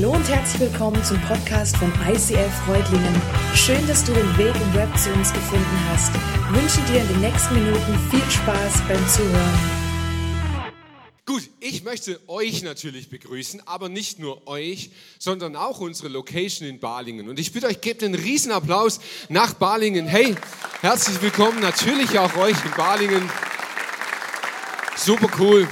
Hallo 0.00 0.12
und 0.12 0.28
herzlich 0.28 0.70
willkommen 0.70 1.02
zum 1.02 1.20
Podcast 1.22 1.76
von 1.76 1.92
ICF 2.08 2.54
Freudlingen. 2.64 3.20
Schön, 3.56 3.84
dass 3.88 4.04
du 4.04 4.12
den 4.12 4.38
Weg 4.38 4.54
im 4.54 4.74
Web 4.74 4.96
zu 4.96 5.10
uns 5.10 5.32
gefunden 5.32 5.88
hast. 5.90 6.12
Ich 6.14 6.62
wünsche 6.62 6.92
dir 6.92 7.00
in 7.00 7.08
den 7.08 7.20
nächsten 7.20 7.54
Minuten 7.54 7.98
viel 8.08 8.30
Spaß 8.30 8.82
beim 8.86 9.08
Zuhören. 9.08 9.58
Gut, 11.26 11.50
ich 11.58 11.82
möchte 11.82 12.20
euch 12.28 12.62
natürlich 12.62 13.10
begrüßen, 13.10 13.60
aber 13.66 13.88
nicht 13.88 14.20
nur 14.20 14.46
euch, 14.46 14.92
sondern 15.18 15.56
auch 15.56 15.80
unsere 15.80 16.06
Location 16.06 16.68
in 16.68 16.78
Balingen. 16.78 17.28
Und 17.28 17.40
ich 17.40 17.52
bitte 17.52 17.66
euch, 17.66 17.80
gebt 17.80 18.04
einen 18.04 18.14
riesen 18.14 18.52
Applaus 18.52 19.00
nach 19.28 19.54
Balingen. 19.54 20.06
Hey, 20.06 20.36
herzlich 20.80 21.20
willkommen 21.20 21.58
natürlich 21.58 22.16
auch 22.20 22.36
euch 22.36 22.64
in 22.64 22.70
Balingen. 22.76 23.28
Super 24.94 25.28
cool 25.40 25.66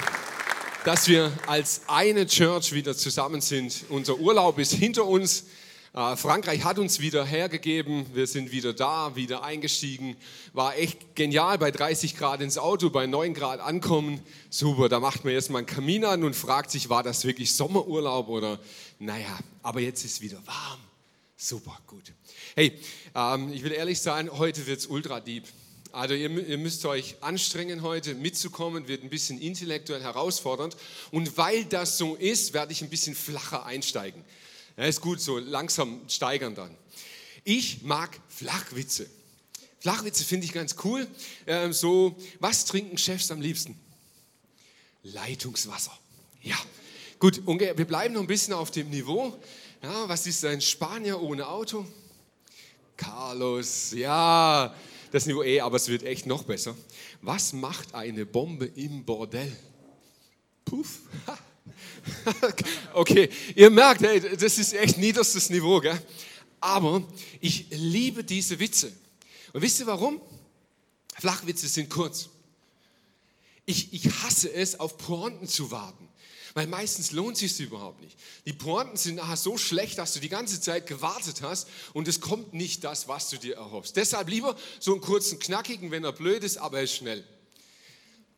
dass 0.87 1.09
wir 1.09 1.33
als 1.49 1.81
eine 1.89 2.29
Church 2.29 2.71
wieder 2.71 2.97
zusammen 2.97 3.41
sind. 3.41 3.87
Unser 3.89 4.21
Urlaub 4.21 4.57
ist 4.61 4.73
hinter 4.73 5.05
uns. 5.05 5.47
Äh, 5.93 6.15
Frankreich 6.15 6.63
hat 6.63 6.79
uns 6.79 7.01
wieder 7.01 7.25
hergegeben. 7.25 8.07
Wir 8.15 8.29
sind 8.29 8.53
wieder 8.53 8.73
da, 8.73 9.17
wieder 9.17 9.43
eingestiegen. 9.43 10.17
War 10.53 10.77
echt 10.77 11.17
genial 11.17 11.59
bei 11.59 11.73
30 11.73 12.17
Grad 12.17 12.41
ins 12.41 12.57
Auto, 12.57 12.91
bei 12.91 13.09
9 13.09 13.35
Grad 13.35 13.59
ankommen. 13.59 14.21
Super, 14.49 14.89
da 14.89 15.01
macht 15.01 15.25
man 15.25 15.35
erstmal 15.35 15.59
einen 15.59 15.67
Kamin 15.67 16.05
an 16.05 16.23
und 16.23 16.37
fragt 16.37 16.71
sich, 16.71 16.89
war 16.89 17.03
das 17.03 17.25
wirklich 17.25 17.53
Sommerurlaub 17.53 18.29
oder 18.29 18.61
naja, 19.01 19.41
aber 19.65 19.81
jetzt 19.81 20.05
ist 20.05 20.21
wieder 20.21 20.39
warm. 20.47 20.79
Super, 21.37 21.77
gut. 21.89 22.13
Hey, 22.55 22.79
ähm, 23.13 23.53
ich 23.53 23.65
will 23.65 23.73
ehrlich 23.73 24.01
sein, 24.01 24.31
heute 24.31 24.69
wird 24.69 24.79
es 24.79 24.87
ultra 24.87 25.19
deep. 25.19 25.47
Also 25.93 26.15
ihr, 26.15 26.31
ihr, 26.31 26.59
müsst 26.59 26.85
euch 26.85 27.17
anstrengen 27.21 27.83
heute 27.83 28.15
mitzukommen, 28.15 28.89
wird 28.89 29.03
ein 29.03 29.11
bisschen 29.11 29.41
intellektuell 29.41 30.03
herausfordernd. 30.03 30.77
Und 31.11 31.37
weil 31.37 31.65
das 31.65 31.99
so 31.99 32.15
ist, 32.15 32.53
werde 32.53 32.73
ich 32.73 32.83
ein 32.83 32.91
bisschen 32.91 33.15
flacher 33.15 33.65
einsteigen. 33.65 34.25
Ja, 34.77 34.85
ist 34.85 35.01
gut, 35.01 35.21
so 35.21 35.39
langsam 35.39 36.01
steigern 36.09 36.55
dann. 36.55 36.77
Ich 37.45 37.83
mag 37.83 38.19
Flachwitze. 38.29 39.09
Flachwitze 39.79 40.25
finde 40.25 40.47
ich 40.47 40.53
ganz 40.53 40.77
cool. 40.85 41.07
Ähm, 41.47 41.73
so, 41.73 42.17
was 42.41 42.65
trinken 42.65 42.99
Chefs 42.99 43.31
am 43.31 43.41
liebsten? 43.41 43.79
Leitungswasser. 45.03 45.97
Ja, 46.43 46.57
gut, 47.19 47.47
wir 47.47 47.75
bleiben 47.85 48.15
noch 48.15 48.21
ein 48.21 48.27
bisschen 48.27 48.53
auf 48.53 48.71
dem 48.71 48.91
Niveau. 48.91 49.39
Ja, 49.83 50.09
was 50.09 50.27
ist 50.27 50.45
ein 50.45 50.61
Spanier 50.61 51.21
ohne 51.21 51.47
Auto? 51.47 51.87
Carlos, 52.97 53.93
ja, 53.93 54.75
das 55.11 55.27
Niveau 55.27 55.43
E, 55.43 55.61
aber 55.61 55.77
es 55.77 55.89
wird 55.89 56.03
echt 56.03 56.27
noch 56.27 56.45
besser. 56.45 56.77
Was 57.23 57.53
macht 57.53 57.95
eine 57.95 58.27
Bombe 58.27 58.67
im 58.67 59.05
Bordell? 59.05 59.55
Puff. 60.65 61.01
okay, 62.95 63.29
ihr 63.55 63.71
merkt, 63.71 64.03
hey, 64.03 64.21
das 64.21 64.59
ist 64.59 64.75
echt 64.75 64.99
niederstes 64.99 65.51
Niveau, 65.51 65.81
gell? 65.81 66.01
Aber 66.61 67.03
ich 67.41 67.67
liebe 67.71 68.25
diese 68.25 68.59
Witze. 68.59 68.93
Und 69.53 69.63
wisst 69.63 69.81
ihr 69.81 69.87
warum? 69.87 70.21
Flachwitze 71.19 71.69
sind 71.69 71.91
kurz. 71.91 72.29
Ich, 73.65 73.93
ich 73.93 74.07
hasse 74.23 74.53
es, 74.53 74.79
auf 74.79 74.97
Pointen 74.99 75.49
zu 75.49 75.71
warten 75.71 76.06
weil 76.57 76.67
meistens 76.69 77.13
lohnt 77.13 77.37
sich 77.37 77.61
überhaupt 77.61 78.01
nicht. 78.01 78.19
Die 78.47 78.55
Pointen 78.55 78.97
sind 78.97 79.17
nachher 79.17 79.37
so 79.37 79.59
schlecht, 79.59 79.99
dass 79.99 80.15
du 80.15 80.21
die 80.21 80.31
ganze 80.31 80.59
Zeit 80.59 80.87
gewartet 80.87 81.43
hast 81.43 81.69
und 81.93 82.09
es 82.09 82.23
kommt 82.23 82.55
nicht 82.55 82.83
das, 82.83 83.09
was 83.09 83.29
du 83.29 83.37
dir 83.37 83.57
erhoffst. 83.57 83.95
Deshalb 83.95 84.31
lieber 84.31 84.57
so 84.81 84.93
einen 84.93 85.03
kurzen, 85.03 85.39
knackigen, 85.39 85.91
wenn 85.91 86.03
er 86.03 86.15
blöd 86.15 86.43
ist, 86.43 86.57
aber 86.57 86.79
er 86.79 86.85
ist 86.85 86.95
schnell. 86.95 87.23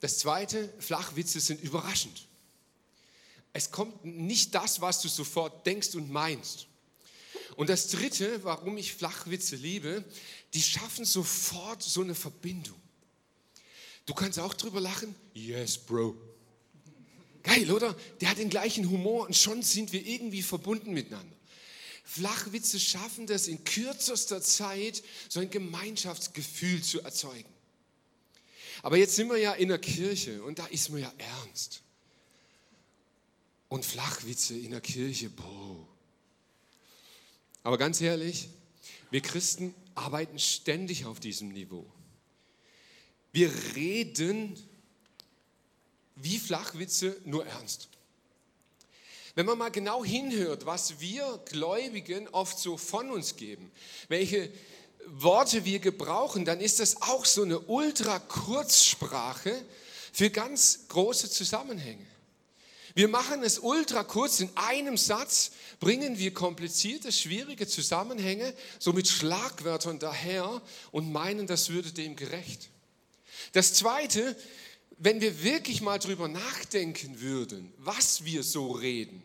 Das 0.01 0.19
zweite, 0.19 0.69
Flachwitze 0.81 1.39
sind 1.39 1.63
überraschend. 1.63 2.27
Es 3.53 3.71
kommt 3.71 4.05
nicht 4.05 4.53
das, 4.53 4.81
was 4.81 5.01
du 5.01 5.07
sofort 5.07 5.65
denkst 5.65 5.95
und 5.95 6.11
meinst. 6.11 6.67
Und 7.55 7.71
das 7.71 7.87
dritte, 7.87 8.43
warum 8.43 8.79
ich 8.79 8.95
Flachwitze 8.95 9.55
liebe, 9.55 10.05
die 10.55 10.63
schaffen 10.63 11.05
sofort 11.05 11.85
so 11.85 12.01
eine 12.01 12.17
Verbindung. 12.17 12.83
Du 14.07 14.15
kannst 14.15 14.41
auch 14.41 14.55
drüber 14.55 14.81
lachen. 14.81 15.15
Yes, 15.35 15.79
Bro. 15.79 16.28
Geil, 17.49 17.71
oder? 17.71 17.97
Der 18.21 18.29
hat 18.29 18.37
den 18.37 18.51
gleichen 18.51 18.91
Humor 18.91 19.27
und 19.27 19.35
schon 19.35 19.63
sind 19.63 19.95
wir 19.95 20.07
irgendwie 20.07 20.43
verbunden 20.43 20.93
miteinander. 20.93 21.35
Flachwitze 22.05 22.79
schaffen 22.79 23.27
das 23.27 23.49
in 23.49 23.65
kürzester 23.65 24.43
Zeit, 24.43 25.03
so 25.31 25.41
ein 25.41 25.49
Gemeinschaftsgefühl 25.49 26.83
zu 26.83 27.01
erzeugen. 27.01 27.49
Aber 28.83 28.99
jetzt 28.99 29.17
sind 29.17 29.31
wir 29.31 29.39
ja 29.39 29.55
in 29.55 29.69
der 29.69 29.79
Kirche 29.79 30.43
und 30.43 30.59
da 30.59 30.67
ist 30.67 30.91
man 30.91 31.01
ja 31.01 31.13
ernst. 31.17 31.81
Und 33.69 33.87
Flachwitze 33.87 34.55
in 34.55 34.73
der 34.73 34.83
Kirche, 34.83 35.31
boah. 35.31 35.89
Aber 37.63 37.79
ganz 37.79 38.03
ehrlich, 38.03 38.51
wir 39.11 39.23
Christen 39.23 39.75
arbeiten 39.95 40.39
ständig 40.39 41.07
auf 41.07 41.19
diesem 41.19 41.49
Niveau. 41.49 41.91
Wir 43.33 43.51
reden 43.75 44.55
wie 46.23 46.39
Flachwitze, 46.39 47.17
nur 47.25 47.47
ernst. 47.47 47.89
Wenn 49.35 49.47
man 49.47 49.59
mal 49.59 49.71
genau 49.71 50.05
hinhört, 50.05 50.67
was 50.67 51.01
wir 51.01 51.41
Gläubigen 51.47 52.29
oft 52.29 52.59
so 52.59 52.77
von 52.77 53.11
uns 53.11 53.37
geben, 53.37 53.71
welche 54.09 54.51
Worte 55.07 55.65
wir 55.65 55.79
gebrauchen, 55.79 56.45
dann 56.45 56.61
ist 56.61 56.81
das 56.81 57.01
auch 57.03 57.25
so 57.25 57.43
eine 57.43 57.61
Ultra-Kurzsprache 57.61 59.65
für 60.13 60.31
ganz 60.31 60.89
große 60.89 61.31
Zusammenhänge. 61.31 62.05
Wir 62.95 63.07
machen 63.07 63.45
es 63.45 63.61
ultra 63.61 64.03
kurz, 64.03 64.41
in 64.41 64.51
einem 64.57 64.97
Satz 64.97 65.53
bringen 65.79 66.19
wir 66.19 66.35
komplizierte, 66.35 67.13
schwierige 67.13 67.69
Zusammenhänge 67.69 68.53
so 68.81 68.93
mit 68.93 69.07
Schlagwörtern 69.07 70.01
daher 70.01 70.61
und 70.91 71.13
meinen, 71.13 71.47
das 71.47 71.71
würde 71.71 71.93
dem 71.93 72.17
gerecht. 72.17 72.71
Das 73.53 73.75
Zweite, 73.75 74.37
wenn 74.99 75.21
wir 75.21 75.43
wirklich 75.43 75.81
mal 75.81 75.99
drüber 75.99 76.29
nachdenken 76.29 77.21
würden, 77.21 77.73
was 77.79 78.25
wir 78.25 78.43
so 78.43 78.73
reden, 78.73 79.23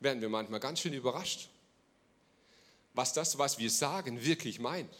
wären 0.00 0.20
wir 0.20 0.28
manchmal 0.28 0.60
ganz 0.60 0.80
schön 0.80 0.92
überrascht, 0.92 1.48
was 2.94 3.12
das, 3.12 3.36
was 3.38 3.58
wir 3.58 3.70
sagen, 3.70 4.24
wirklich 4.24 4.58
meint. 4.58 4.94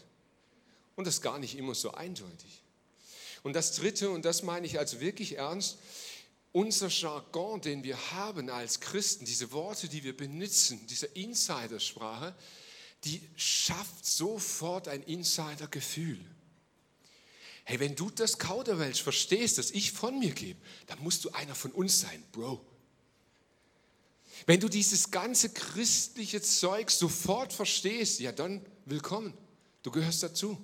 Und 0.96 1.06
das 1.06 1.20
gar 1.20 1.38
nicht 1.38 1.56
immer 1.56 1.74
so 1.74 1.92
eindeutig. 1.92 2.62
Und 3.42 3.54
das 3.54 3.76
Dritte, 3.76 4.10
und 4.10 4.24
das 4.24 4.42
meine 4.42 4.66
ich 4.66 4.78
also 4.78 5.00
wirklich 5.00 5.36
ernst, 5.36 5.78
unser 6.52 6.88
Jargon, 6.88 7.60
den 7.60 7.84
wir 7.84 8.12
haben 8.12 8.50
als 8.50 8.80
Christen, 8.80 9.24
diese 9.24 9.52
Worte, 9.52 9.88
die 9.88 10.02
wir 10.02 10.16
benutzen, 10.16 10.84
diese 10.88 11.06
Insidersprache, 11.06 12.34
die 13.04 13.20
schafft 13.36 14.06
sofort 14.06 14.88
ein 14.88 15.02
Insidergefühl. 15.02 16.18
Hey, 17.68 17.80
wenn 17.80 17.96
du 17.96 18.10
das 18.10 18.38
Kauderwelsch 18.38 19.02
verstehst, 19.02 19.58
das 19.58 19.72
ich 19.72 19.90
von 19.90 20.20
mir 20.20 20.30
gebe, 20.30 20.60
dann 20.86 21.00
musst 21.00 21.24
du 21.24 21.30
einer 21.30 21.56
von 21.56 21.72
uns 21.72 21.98
sein, 21.98 22.22
Bro. 22.30 22.64
Wenn 24.46 24.60
du 24.60 24.68
dieses 24.68 25.10
ganze 25.10 25.48
christliche 25.52 26.40
Zeug 26.40 26.92
sofort 26.92 27.52
verstehst, 27.52 28.20
ja 28.20 28.30
dann 28.30 28.64
willkommen, 28.84 29.34
du 29.82 29.90
gehörst 29.90 30.22
dazu. 30.22 30.56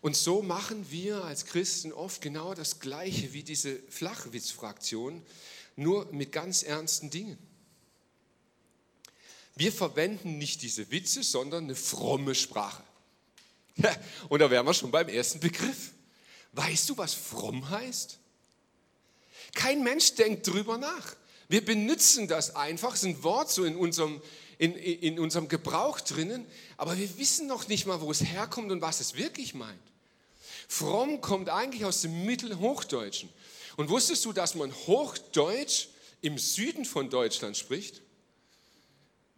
Und 0.00 0.16
so 0.16 0.40
machen 0.40 0.90
wir 0.90 1.24
als 1.24 1.44
Christen 1.44 1.92
oft 1.92 2.22
genau 2.22 2.54
das 2.54 2.80
Gleiche 2.80 3.34
wie 3.34 3.42
diese 3.42 3.78
Flachwitzfraktion, 3.90 5.20
nur 5.76 6.10
mit 6.10 6.32
ganz 6.32 6.62
ernsten 6.62 7.10
Dingen. 7.10 7.36
Wir 9.56 9.72
verwenden 9.72 10.38
nicht 10.38 10.62
diese 10.62 10.90
Witze, 10.90 11.22
sondern 11.22 11.64
eine 11.64 11.74
fromme 11.74 12.34
Sprache. 12.34 12.82
Und 14.28 14.40
da 14.40 14.50
wären 14.50 14.66
wir 14.66 14.74
schon 14.74 14.90
beim 14.90 15.08
ersten 15.08 15.40
Begriff. 15.40 15.92
Weißt 16.52 16.88
du, 16.88 16.96
was 16.96 17.14
fromm 17.14 17.68
heißt? 17.68 18.18
Kein 19.54 19.82
Mensch 19.82 20.14
denkt 20.14 20.46
drüber 20.46 20.78
nach. 20.78 21.14
Wir 21.48 21.64
benutzen 21.64 22.28
das 22.28 22.56
einfach, 22.56 22.94
es 22.94 23.02
ist 23.02 23.08
ein 23.08 23.22
Wort 23.22 23.50
so 23.50 23.64
in 23.64 23.76
unserem, 23.76 24.20
in, 24.58 24.74
in 24.74 25.18
unserem 25.18 25.48
Gebrauch 25.48 26.00
drinnen, 26.00 26.44
aber 26.76 26.98
wir 26.98 27.18
wissen 27.18 27.46
noch 27.46 27.68
nicht 27.68 27.86
mal, 27.86 28.00
wo 28.00 28.10
es 28.10 28.24
herkommt 28.24 28.72
und 28.72 28.80
was 28.80 29.00
es 29.00 29.14
wirklich 29.14 29.54
meint. 29.54 29.78
Fromm 30.68 31.20
kommt 31.20 31.48
eigentlich 31.48 31.84
aus 31.84 32.00
dem 32.02 32.24
Mittelhochdeutschen. 32.24 33.28
Und 33.76 33.90
wusstest 33.90 34.24
du, 34.24 34.32
dass 34.32 34.54
man 34.54 34.72
Hochdeutsch 34.86 35.88
im 36.22 36.38
Süden 36.38 36.84
von 36.84 37.10
Deutschland 37.10 37.56
spricht? 37.56 38.02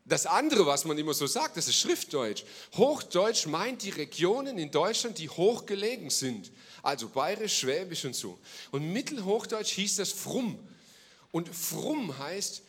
Das 0.09 0.25
andere, 0.25 0.65
was 0.65 0.87
man 0.87 0.97
immer 0.97 1.13
so 1.13 1.27
sagt, 1.27 1.59
das 1.59 1.69
ist 1.69 1.77
Schriftdeutsch. 1.77 2.45
Hochdeutsch 2.77 3.47
meint 3.47 3.83
die 3.83 3.91
Regionen 3.91 4.57
in 4.57 4.71
Deutschland, 4.71 5.19
die 5.19 5.29
hochgelegen 5.29 6.09
sind. 6.09 6.51
Also 6.83 7.11
bayerisch, 7.11 7.59
schwäbisch 7.59 8.07
und 8.07 8.15
so. 8.15 8.39
Und 8.71 8.91
Mittelhochdeutsch 8.91 9.73
hieß 9.73 9.97
das 9.97 10.13
frum. 10.13 10.59
Und 11.31 11.55
frum 11.55 12.17
heißt 12.19 12.63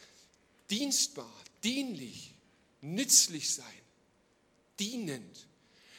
dienstbar, 0.70 1.32
dienlich, 1.64 2.34
nützlich 2.82 3.54
sein, 3.54 3.66
dienend. 4.78 5.48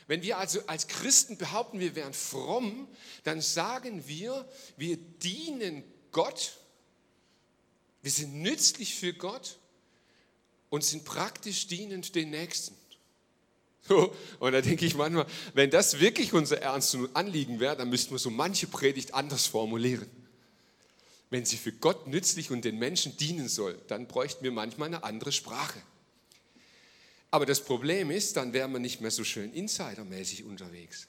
Wenn 0.06 0.22
wir 0.22 0.37
also 0.37 0.60
als 0.66 0.88
Christen 0.88 1.38
behaupten, 1.38 1.81
wir 1.81 1.94
wären 1.94 2.12
fromm, 2.12 2.87
dann 3.25 3.40
sagen 3.40 4.06
wir, 4.06 4.46
wir 4.76 4.98
dienen 4.98 5.84
Gott, 6.12 6.58
wir 8.02 8.10
sind 8.10 8.42
nützlich 8.42 8.94
für 8.94 9.14
Gott 9.14 9.60
und 10.70 10.82
sind 10.84 11.05
praktisch 11.05 11.67
dienend 11.67 12.14
den 12.14 12.31
Nächsten. 12.31 12.75
Und 14.38 14.52
da 14.52 14.61
denke 14.61 14.87
ich 14.87 14.94
manchmal, 14.94 15.26
wenn 15.55 15.70
das 15.70 16.00
wirklich 16.00 16.32
unser 16.32 16.61
Ernst 16.62 16.94
und 16.94 17.14
Anliegen 17.17 17.61
wäre, 17.61 17.76
dann 17.76 17.90
müssten 17.90 18.12
wir 18.12 18.19
so 18.19 18.31
manche 18.31 18.67
Predigt 18.67 19.14
anders 19.14 19.46
formulieren. 19.46 20.08
Wenn 21.28 21.44
sie 21.44 21.56
für 21.56 21.72
Gott 21.72 22.06
nützlich 22.06 22.50
und 22.50 22.64
den 22.64 22.78
Menschen 22.78 23.17
dienen 23.17 23.49
soll, 23.49 23.81
dann 23.88 24.06
bräuchten 24.06 24.44
wir 24.44 24.52
manchmal 24.52 24.88
eine 24.88 25.02
andere 25.02 25.32
Sprache. 25.32 25.81
Aber 27.32 27.46
das 27.46 27.64
Problem 27.64 28.11
ist, 28.11 28.37
dann 28.37 28.52
wären 28.52 28.73
wir 28.73 28.81
nicht 28.81 29.00
mehr 29.00 29.11
so 29.11 29.25
schön 29.25 29.52
insidermäßig 29.52 30.44
unterwegs. 30.44 31.06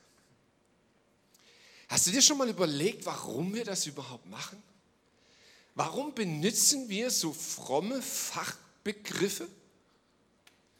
Hast 1.87 2.07
du 2.07 2.11
dir 2.11 2.21
schon 2.21 2.37
mal 2.37 2.49
überlegt, 2.49 3.05
warum 3.05 3.53
wir 3.53 3.65
das 3.65 3.85
überhaupt 3.85 4.25
machen? 4.27 4.61
Warum 5.75 6.13
benutzen 6.13 6.89
wir 6.89 7.09
so 7.11 7.33
fromme 7.33 8.01
Fachbegriffe? 8.01 8.70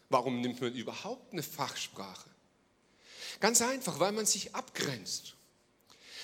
Warum 0.09 0.42
nimmt 0.42 0.62
man 0.62 0.74
überhaupt 0.74 1.31
eine 1.31 1.44
Fachsprache? 1.44 2.30
Ganz 3.39 3.62
einfach, 3.62 4.00
weil 4.00 4.12
man 4.12 4.25
sich 4.25 4.53
abgrenzt. 4.53 5.36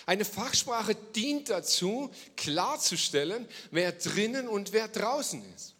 Eine 0.05 0.25
Fachsprache 0.25 0.95
dient 1.15 1.49
dazu, 1.49 2.11
klarzustellen, 2.35 3.47
wer 3.71 3.91
drinnen 3.91 4.47
und 4.47 4.71
wer 4.71 4.87
draußen 4.87 5.43
ist. 5.55 5.75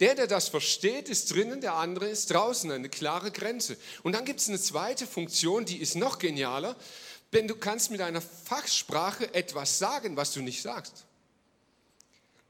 Der, 0.00 0.14
der 0.14 0.26
das 0.26 0.48
versteht, 0.48 1.08
ist 1.08 1.34
drinnen, 1.34 1.60
der 1.60 1.74
andere 1.74 2.08
ist 2.08 2.30
draußen, 2.30 2.70
eine 2.70 2.88
klare 2.88 3.32
Grenze. 3.32 3.76
Und 4.04 4.12
dann 4.12 4.24
gibt 4.24 4.40
es 4.40 4.48
eine 4.48 4.60
zweite 4.60 5.06
Funktion, 5.06 5.64
die 5.64 5.78
ist 5.78 5.96
noch 5.96 6.18
genialer, 6.18 6.76
denn 7.32 7.48
du 7.48 7.56
kannst 7.56 7.90
mit 7.90 8.00
einer 8.00 8.22
Fachsprache 8.22 9.34
etwas 9.34 9.78
sagen, 9.78 10.16
was 10.16 10.32
du 10.32 10.40
nicht 10.40 10.62
sagst. 10.62 11.04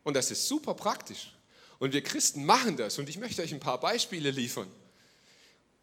Und 0.05 0.15
das 0.15 0.31
ist 0.31 0.47
super 0.47 0.75
praktisch. 0.75 1.33
Und 1.79 1.93
wir 1.93 2.03
Christen 2.03 2.45
machen 2.45 2.77
das. 2.77 2.99
Und 2.99 3.09
ich 3.09 3.19
möchte 3.19 3.43
euch 3.43 3.53
ein 3.53 3.61
paar 3.61 3.81
Beispiele 3.81 4.31
liefern. 4.31 4.71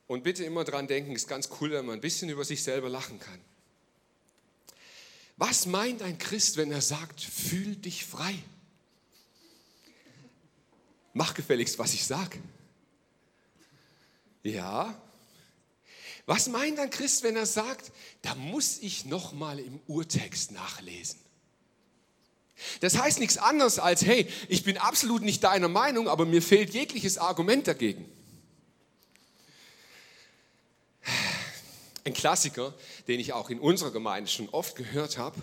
Und 0.08 0.24
bitte 0.24 0.44
immer 0.44 0.64
dran 0.64 0.88
denken, 0.88 1.16
ist 1.16 1.28
ganz 1.28 1.50
cool, 1.60 1.72
wenn 1.72 1.86
man 1.86 1.96
ein 1.96 2.02
bisschen 2.02 2.30
über 2.30 2.46
sich 2.46 2.64
selber 2.64 2.90
lachen 2.90 3.20
kann. 3.20 3.40
Was 5.38 5.66
meint 5.66 6.02
ein 6.02 6.18
Christ, 6.18 6.58
wenn 6.58 6.72
er 6.72 6.82
sagt, 6.82 7.20
fühl 7.22 7.76
dich 7.76 8.06
frei? 8.06 8.36
Mach 11.14 11.34
gefälligst, 11.34 11.80
was 11.80 11.94
ich 11.94 12.06
sage. 12.06 12.40
Ja. 14.44 15.02
Was 16.26 16.48
meint 16.48 16.80
ein 16.80 16.90
Christ, 16.90 17.24
wenn 17.24 17.36
er 17.36 17.46
sagt, 17.46 17.92
da 18.22 18.36
muss 18.36 18.80
ich 18.80 19.06
noch 19.06 19.34
mal 19.34 19.60
im 19.60 19.80
Urtext 19.88 20.52
nachlesen? 20.52 21.25
Das 22.80 22.98
heißt 22.98 23.20
nichts 23.20 23.38
anderes 23.38 23.80
als, 23.80 24.06
hey, 24.06 24.28
ich 24.48 24.64
bin 24.64 24.78
absolut 24.78 25.22
nicht 25.22 25.44
deiner 25.44 25.68
Meinung, 25.68 26.08
aber 26.08 26.26
mir 26.26 26.42
fehlt 26.42 26.74
jegliches 26.74 27.18
Argument 27.18 27.68
dagegen. 27.68 28.10
Ein 32.06 32.14
Klassiker, 32.14 32.74
den 33.08 33.20
ich 33.20 33.34
auch 33.34 33.50
in 33.50 33.60
unserer 33.60 33.92
Gemeinde 33.92 34.30
schon 34.30 34.50
oft 34.50 34.76
gehört 34.76 35.18
habe, 35.18 35.42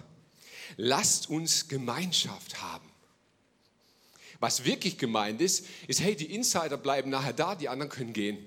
lasst 0.77 1.29
uns 1.29 1.69
Gemeinschaft 1.69 2.63
haben. 2.63 2.89
Was 4.39 4.65
wirklich 4.65 4.99
gemeint 4.99 5.41
ist, 5.41 5.67
ist, 5.87 6.01
hey, 6.01 6.17
die 6.17 6.35
Insider 6.35 6.77
bleiben 6.77 7.11
nachher 7.11 7.33
da, 7.33 7.55
die 7.55 7.69
anderen 7.69 7.91
können 7.91 8.13
gehen. 8.13 8.39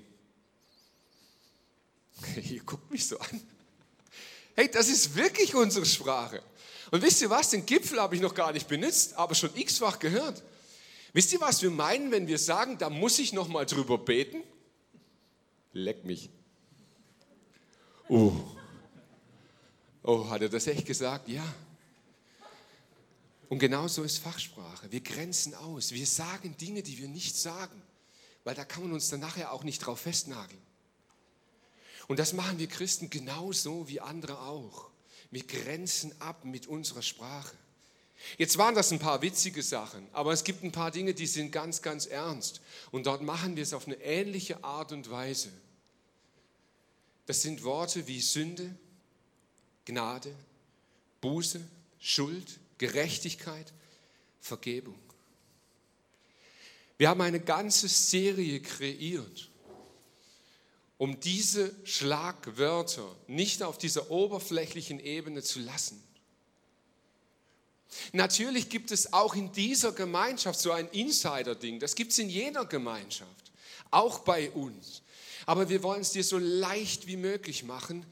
Ihr 2.50 2.62
guckt 2.64 2.90
mich 2.90 3.06
so 3.06 3.18
an. 3.18 3.40
Hey, 4.54 4.70
das 4.70 4.88
ist 4.88 5.14
wirklich 5.14 5.54
unsere 5.54 5.86
Sprache. 5.86 6.42
Und 6.90 7.02
wisst 7.02 7.20
ihr 7.22 7.30
was, 7.30 7.50
den 7.50 7.66
Gipfel 7.66 8.00
habe 8.00 8.14
ich 8.14 8.20
noch 8.20 8.34
gar 8.34 8.52
nicht 8.52 8.68
benutzt, 8.68 9.14
aber 9.14 9.34
schon 9.34 9.54
x-fach 9.54 9.98
gehört. 9.98 10.42
Wisst 11.12 11.32
ihr, 11.32 11.40
was 11.40 11.62
wir 11.62 11.70
meinen, 11.70 12.10
wenn 12.10 12.26
wir 12.26 12.38
sagen, 12.38 12.78
da 12.78 12.90
muss 12.90 13.18
ich 13.18 13.32
noch 13.32 13.48
mal 13.48 13.66
drüber 13.66 13.98
beten? 13.98 14.42
Leck 15.72 16.04
mich. 16.04 16.30
Oh. 18.08 18.32
Oh, 20.02 20.28
hat 20.28 20.42
er 20.42 20.48
das 20.48 20.66
echt 20.66 20.86
gesagt? 20.86 21.28
Ja. 21.28 21.42
Und 23.48 23.58
genauso 23.58 24.02
ist 24.02 24.18
Fachsprache. 24.18 24.90
Wir 24.90 25.00
grenzen 25.00 25.54
aus. 25.54 25.92
Wir 25.92 26.06
sagen 26.06 26.56
Dinge, 26.56 26.82
die 26.82 26.98
wir 26.98 27.08
nicht 27.08 27.36
sagen, 27.36 27.82
weil 28.44 28.54
da 28.54 28.64
kann 28.64 28.82
man 28.82 28.92
uns 28.92 29.08
dann 29.08 29.20
nachher 29.20 29.52
auch 29.52 29.64
nicht 29.64 29.78
drauf 29.80 30.00
festnageln. 30.00 30.62
Und 32.08 32.18
das 32.18 32.32
machen 32.32 32.58
wir 32.58 32.68
Christen 32.68 33.10
genauso 33.10 33.88
wie 33.88 34.00
andere 34.00 34.40
auch. 34.40 34.90
Wir 35.36 35.46
grenzen 35.46 36.18
ab 36.18 36.46
mit 36.46 36.66
unserer 36.66 37.02
Sprache. 37.02 37.54
Jetzt 38.38 38.56
waren 38.56 38.74
das 38.74 38.90
ein 38.90 38.98
paar 38.98 39.20
witzige 39.20 39.62
Sachen, 39.62 40.08
aber 40.14 40.32
es 40.32 40.44
gibt 40.44 40.64
ein 40.64 40.72
paar 40.72 40.90
Dinge, 40.90 41.12
die 41.12 41.26
sind 41.26 41.52
ganz, 41.52 41.82
ganz 41.82 42.06
ernst. 42.06 42.62
Und 42.90 43.04
dort 43.04 43.20
machen 43.20 43.54
wir 43.54 43.62
es 43.62 43.74
auf 43.74 43.86
eine 43.86 43.96
ähnliche 43.96 44.64
Art 44.64 44.92
und 44.92 45.10
Weise. 45.10 45.52
Das 47.26 47.42
sind 47.42 47.64
Worte 47.64 48.06
wie 48.06 48.22
Sünde, 48.22 48.74
Gnade, 49.84 50.34
Buße, 51.20 51.60
Schuld, 52.00 52.58
Gerechtigkeit, 52.78 53.74
Vergebung. 54.40 54.98
Wir 56.96 57.10
haben 57.10 57.20
eine 57.20 57.40
ganze 57.40 57.88
Serie 57.88 58.62
kreiert, 58.62 59.50
um 60.98 61.20
diese 61.20 61.74
Schlagwörter 61.84 63.14
nicht 63.26 63.62
auf 63.62 63.78
dieser 63.78 64.10
oberflächlichen 64.10 65.00
Ebene 65.00 65.42
zu 65.42 65.60
lassen. 65.60 66.02
Natürlich 68.12 68.68
gibt 68.68 68.90
es 68.90 69.12
auch 69.12 69.34
in 69.34 69.52
dieser 69.52 69.92
Gemeinschaft 69.92 70.58
so 70.58 70.72
ein 70.72 70.88
Insider-Ding. 70.88 71.80
Das 71.80 71.94
gibt 71.94 72.12
es 72.12 72.18
in 72.18 72.28
jeder 72.28 72.64
Gemeinschaft, 72.64 73.52
auch 73.90 74.20
bei 74.20 74.50
uns. 74.50 75.02
Aber 75.44 75.68
wir 75.68 75.82
wollen 75.82 76.00
es 76.00 76.10
dir 76.10 76.24
so 76.24 76.38
leicht 76.38 77.06
wie 77.06 77.16
möglich 77.16 77.62
machen, 77.62 78.04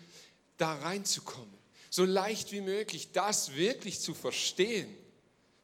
da 0.57 0.75
reinzukommen 0.75 1.55
so 1.95 2.05
leicht 2.05 2.51
wie 2.51 2.61
möglich, 2.61 3.13
das 3.13 3.55
wirklich 3.55 4.01
zu 4.01 4.15
verstehen, 4.15 4.93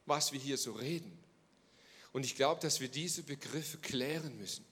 was 0.07 0.31
wir 0.31 0.39
hier 0.39 0.57
so 0.57 0.71
reden. 0.71 1.11
Und 2.13 2.25
ich 2.25 2.37
glaube, 2.37 2.61
dass 2.61 2.79
wir 2.79 2.87
diese 2.87 3.25
Begriffe 3.25 3.79
klären 3.79 4.39
müssen. 4.39 4.65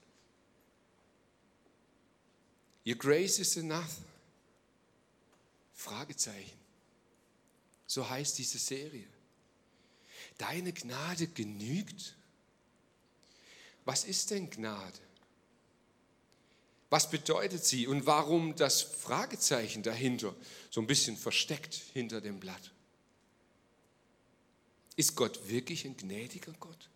Your 2.89 2.97
grace 2.97 3.39
is 3.39 3.59
enough. 3.59 3.99
Fragezeichen. 5.75 6.57
So 7.87 8.09
heißt 8.09 8.39
diese 8.39 8.57
Serie. 8.57 9.07
Deine 10.39 10.73
Gnade 10.73 11.27
genügt. 11.27 12.17
Was 13.85 14.05
ist 14.05 14.31
denn 14.31 14.49
Gnade? 14.49 14.99
Was 16.89 17.11
bedeutet 17.11 17.63
sie 17.63 17.87
und 17.87 18.07
warum 18.07 18.57
das 18.57 18.81
Fragezeichen 18.81 19.83
dahinter, 19.83 20.35
so 20.71 20.81
ein 20.81 20.87
bisschen 20.87 21.19
versteckt 21.19 21.75
hinter 21.93 22.23
dem 22.23 22.41
Blatt? 22.41 22.73
Ist 24.97 25.15
Gott 25.15 25.47
wirklich 25.49 25.85
ein 25.85 25.99
gnädiger 25.99 26.55
Gott? 26.59 26.89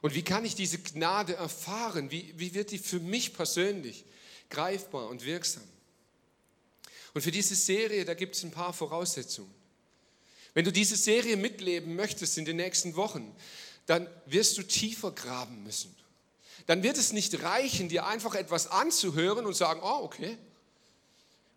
Und 0.00 0.14
wie 0.14 0.22
kann 0.22 0.44
ich 0.44 0.54
diese 0.54 0.78
Gnade 0.78 1.34
erfahren? 1.34 2.10
Wie, 2.10 2.32
wie 2.36 2.54
wird 2.54 2.70
die 2.70 2.78
für 2.78 3.00
mich 3.00 3.34
persönlich 3.34 4.04
greifbar 4.48 5.08
und 5.08 5.24
wirksam? 5.24 5.62
Und 7.12 7.22
für 7.22 7.30
diese 7.30 7.54
Serie, 7.54 8.04
da 8.04 8.14
gibt 8.14 8.36
es 8.36 8.42
ein 8.42 8.50
paar 8.50 8.72
Voraussetzungen. 8.72 9.52
Wenn 10.54 10.64
du 10.64 10.72
diese 10.72 10.96
Serie 10.96 11.36
mitleben 11.36 11.96
möchtest 11.96 12.38
in 12.38 12.44
den 12.44 12.56
nächsten 12.56 12.96
Wochen, 12.96 13.34
dann 13.86 14.08
wirst 14.26 14.58
du 14.58 14.62
tiefer 14.62 15.12
graben 15.12 15.62
müssen 15.62 15.94
dann 16.66 16.82
wird 16.82 16.98
es 16.98 17.12
nicht 17.12 17.42
reichen, 17.42 17.88
dir 17.88 18.06
einfach 18.06 18.34
etwas 18.34 18.68
anzuhören 18.68 19.46
und 19.46 19.54
sagen, 19.54 19.80
oh, 19.82 20.04
okay. 20.04 20.38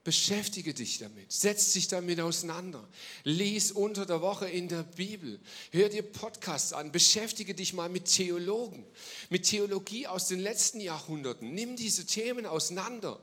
Beschäftige 0.03 0.73
dich 0.73 0.97
damit, 0.97 1.31
setz 1.31 1.71
dich 1.71 1.87
damit 1.87 2.19
auseinander, 2.19 2.85
lies 3.23 3.71
unter 3.71 4.05
der 4.05 4.21
Woche 4.21 4.49
in 4.49 4.67
der 4.67 4.83
Bibel, 4.83 5.39
hör 5.71 5.87
dir 5.87 6.03
Podcasts 6.03 6.73
an, 6.73 6.91
beschäftige 6.91 7.55
dich 7.55 7.71
mal 7.71 7.87
mit 7.87 8.05
Theologen, 8.05 8.85
mit 9.29 9.45
Theologie 9.45 10.05
aus 10.07 10.27
den 10.27 10.39
letzten 10.39 10.81
Jahrhunderten. 10.81 11.53
Nimm 11.53 11.77
diese 11.77 12.05
Themen 12.05 12.45
auseinander. 12.45 13.17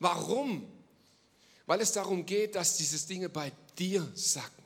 Warum? 0.00 0.66
Weil 1.66 1.80
es 1.80 1.92
darum 1.92 2.26
geht, 2.26 2.56
dass 2.56 2.76
diese 2.76 2.98
Dinge 3.06 3.28
bei 3.28 3.52
dir 3.78 4.10
sacken, 4.14 4.64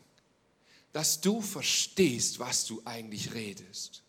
dass 0.95 1.21
du 1.21 1.43
verstehst, 1.43 2.39
was 2.39 2.65
du 2.65 2.81
eigentlich 2.87 3.35
redest. 3.35 4.03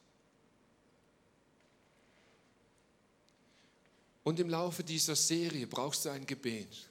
Und 4.23 4.39
im 4.39 4.49
Laufe 4.49 4.81
dieser 4.81 5.17
Serie 5.17 5.67
brauchst 5.67 6.05
du 6.05 6.09
ein 6.09 6.25
Gebet. 6.25 6.87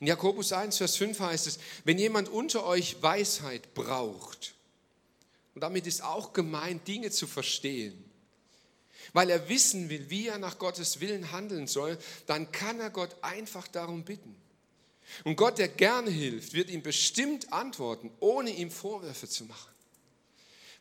In 0.00 0.06
Jakobus 0.06 0.52
1, 0.52 0.78
Vers 0.78 0.96
5 0.96 1.20
heißt 1.20 1.46
es, 1.46 1.58
wenn 1.84 1.98
jemand 1.98 2.30
unter 2.30 2.64
euch 2.64 3.02
Weisheit 3.02 3.74
braucht, 3.74 4.54
und 5.54 5.60
damit 5.62 5.86
ist 5.86 6.02
auch 6.02 6.32
gemeint, 6.32 6.88
Dinge 6.88 7.10
zu 7.10 7.26
verstehen, 7.26 8.02
weil 9.12 9.28
er 9.28 9.48
wissen 9.48 9.90
will, 9.90 10.08
wie 10.08 10.28
er 10.28 10.38
nach 10.38 10.58
Gottes 10.58 11.00
Willen 11.00 11.32
handeln 11.32 11.66
soll, 11.66 11.98
dann 12.26 12.50
kann 12.50 12.80
er 12.80 12.90
Gott 12.90 13.14
einfach 13.22 13.68
darum 13.68 14.04
bitten. 14.04 14.34
Und 15.24 15.36
Gott, 15.36 15.58
der 15.58 15.68
gern 15.68 16.06
hilft, 16.06 16.54
wird 16.54 16.70
ihm 16.70 16.82
bestimmt 16.82 17.52
antworten, 17.52 18.10
ohne 18.20 18.50
ihm 18.50 18.70
Vorwürfe 18.70 19.28
zu 19.28 19.44
machen. 19.44 19.72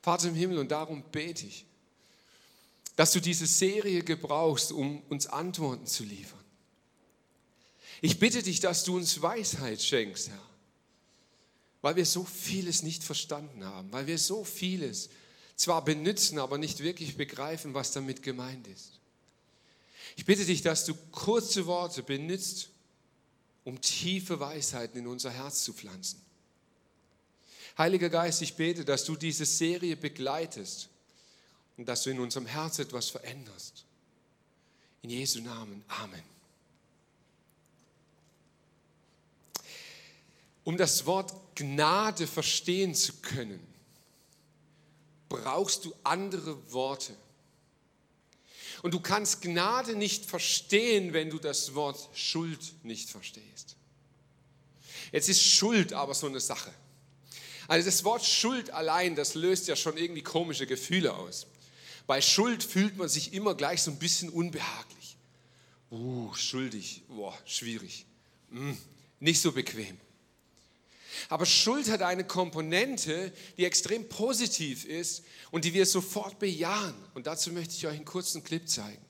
Vater 0.01 0.29
im 0.29 0.35
Himmel, 0.35 0.59
und 0.59 0.69
darum 0.69 1.03
bete 1.11 1.45
ich, 1.45 1.65
dass 2.95 3.11
du 3.11 3.19
diese 3.19 3.47
Serie 3.47 4.03
gebrauchst, 4.03 4.71
um 4.71 5.01
uns 5.09 5.27
Antworten 5.27 5.87
zu 5.87 6.03
liefern. 6.03 6.38
Ich 8.01 8.19
bitte 8.19 8.41
dich, 8.43 8.59
dass 8.59 8.83
du 8.83 8.95
uns 8.95 9.21
Weisheit 9.21 9.81
schenkst, 9.81 10.29
Herr, 10.29 10.49
weil 11.81 11.95
wir 11.95 12.05
so 12.05 12.23
vieles 12.23 12.83
nicht 12.83 13.03
verstanden 13.03 13.63
haben, 13.65 13.91
weil 13.91 14.07
wir 14.07 14.17
so 14.17 14.43
vieles 14.43 15.09
zwar 15.55 15.83
benutzen, 15.83 16.39
aber 16.39 16.57
nicht 16.57 16.81
wirklich 16.81 17.17
begreifen, 17.17 17.73
was 17.73 17.91
damit 17.91 18.23
gemeint 18.23 18.67
ist. 18.67 18.99
Ich 20.15 20.25
bitte 20.25 20.45
dich, 20.45 20.61
dass 20.61 20.85
du 20.85 20.95
kurze 21.11 21.65
Worte 21.65 22.03
benutzt, 22.03 22.69
um 23.65 23.79
tiefe 23.81 24.39
Weisheiten 24.39 24.99
in 24.99 25.07
unser 25.07 25.31
Herz 25.31 25.63
zu 25.63 25.73
pflanzen. 25.73 26.21
Heiliger 27.77 28.09
Geist, 28.09 28.41
ich 28.41 28.55
bete, 28.55 28.83
dass 28.83 29.05
du 29.05 29.15
diese 29.15 29.45
Serie 29.45 29.95
begleitest 29.95 30.89
und 31.77 31.85
dass 31.85 32.03
du 32.03 32.09
in 32.09 32.19
unserem 32.19 32.45
Herz 32.45 32.79
etwas 32.79 33.09
veränderst. 33.09 33.85
In 35.01 35.09
Jesu 35.09 35.41
Namen. 35.41 35.83
Amen. 35.87 36.38
Um 40.69 40.77
das 40.77 41.07
Wort 41.07 41.33
Gnade 41.55 42.27
verstehen 42.27 42.93
zu 42.93 43.13
können, 43.23 43.59
brauchst 45.27 45.83
du 45.83 45.95
andere 46.03 46.71
Worte. 46.71 47.15
Und 48.83 48.93
du 48.93 48.99
kannst 48.99 49.41
Gnade 49.41 49.95
nicht 49.95 50.25
verstehen, 50.25 51.11
wenn 51.11 51.31
du 51.31 51.39
das 51.39 51.73
Wort 51.73 52.15
Schuld 52.15 52.59
nicht 52.83 53.09
verstehst. 53.09 53.77
Jetzt 55.11 55.27
ist 55.27 55.41
Schuld 55.41 55.91
aber 55.91 56.13
so 56.13 56.27
eine 56.27 56.39
Sache. 56.39 56.71
Also 57.67 57.87
das 57.87 58.03
Wort 58.03 58.23
Schuld 58.23 58.69
allein, 58.69 59.15
das 59.15 59.33
löst 59.33 59.67
ja 59.69 59.75
schon 59.75 59.97
irgendwie 59.97 60.21
komische 60.21 60.67
Gefühle 60.67 61.15
aus. 61.15 61.47
Bei 62.05 62.21
Schuld 62.21 62.63
fühlt 62.63 62.95
man 62.95 63.09
sich 63.09 63.33
immer 63.33 63.55
gleich 63.55 63.81
so 63.81 63.89
ein 63.89 63.97
bisschen 63.97 64.29
unbehaglich. 64.29 65.17
Uh, 65.89 66.31
schuldig, 66.35 67.01
boah, 67.07 67.35
schwierig. 67.45 68.05
Hm, 68.51 68.77
nicht 69.19 69.41
so 69.41 69.51
bequem. 69.51 69.97
Aber 71.29 71.45
Schuld 71.45 71.89
hat 71.89 72.01
eine 72.01 72.23
Komponente, 72.23 73.31
die 73.57 73.65
extrem 73.65 74.07
positiv 74.09 74.85
ist 74.85 75.23
und 75.51 75.65
die 75.65 75.73
wir 75.73 75.85
sofort 75.85 76.39
bejahen. 76.39 76.95
Und 77.13 77.27
dazu 77.27 77.51
möchte 77.51 77.73
ich 77.75 77.85
euch 77.87 77.95
einen 77.95 78.05
kurzen 78.05 78.43
Clip 78.43 78.67
zeigen. 78.67 79.01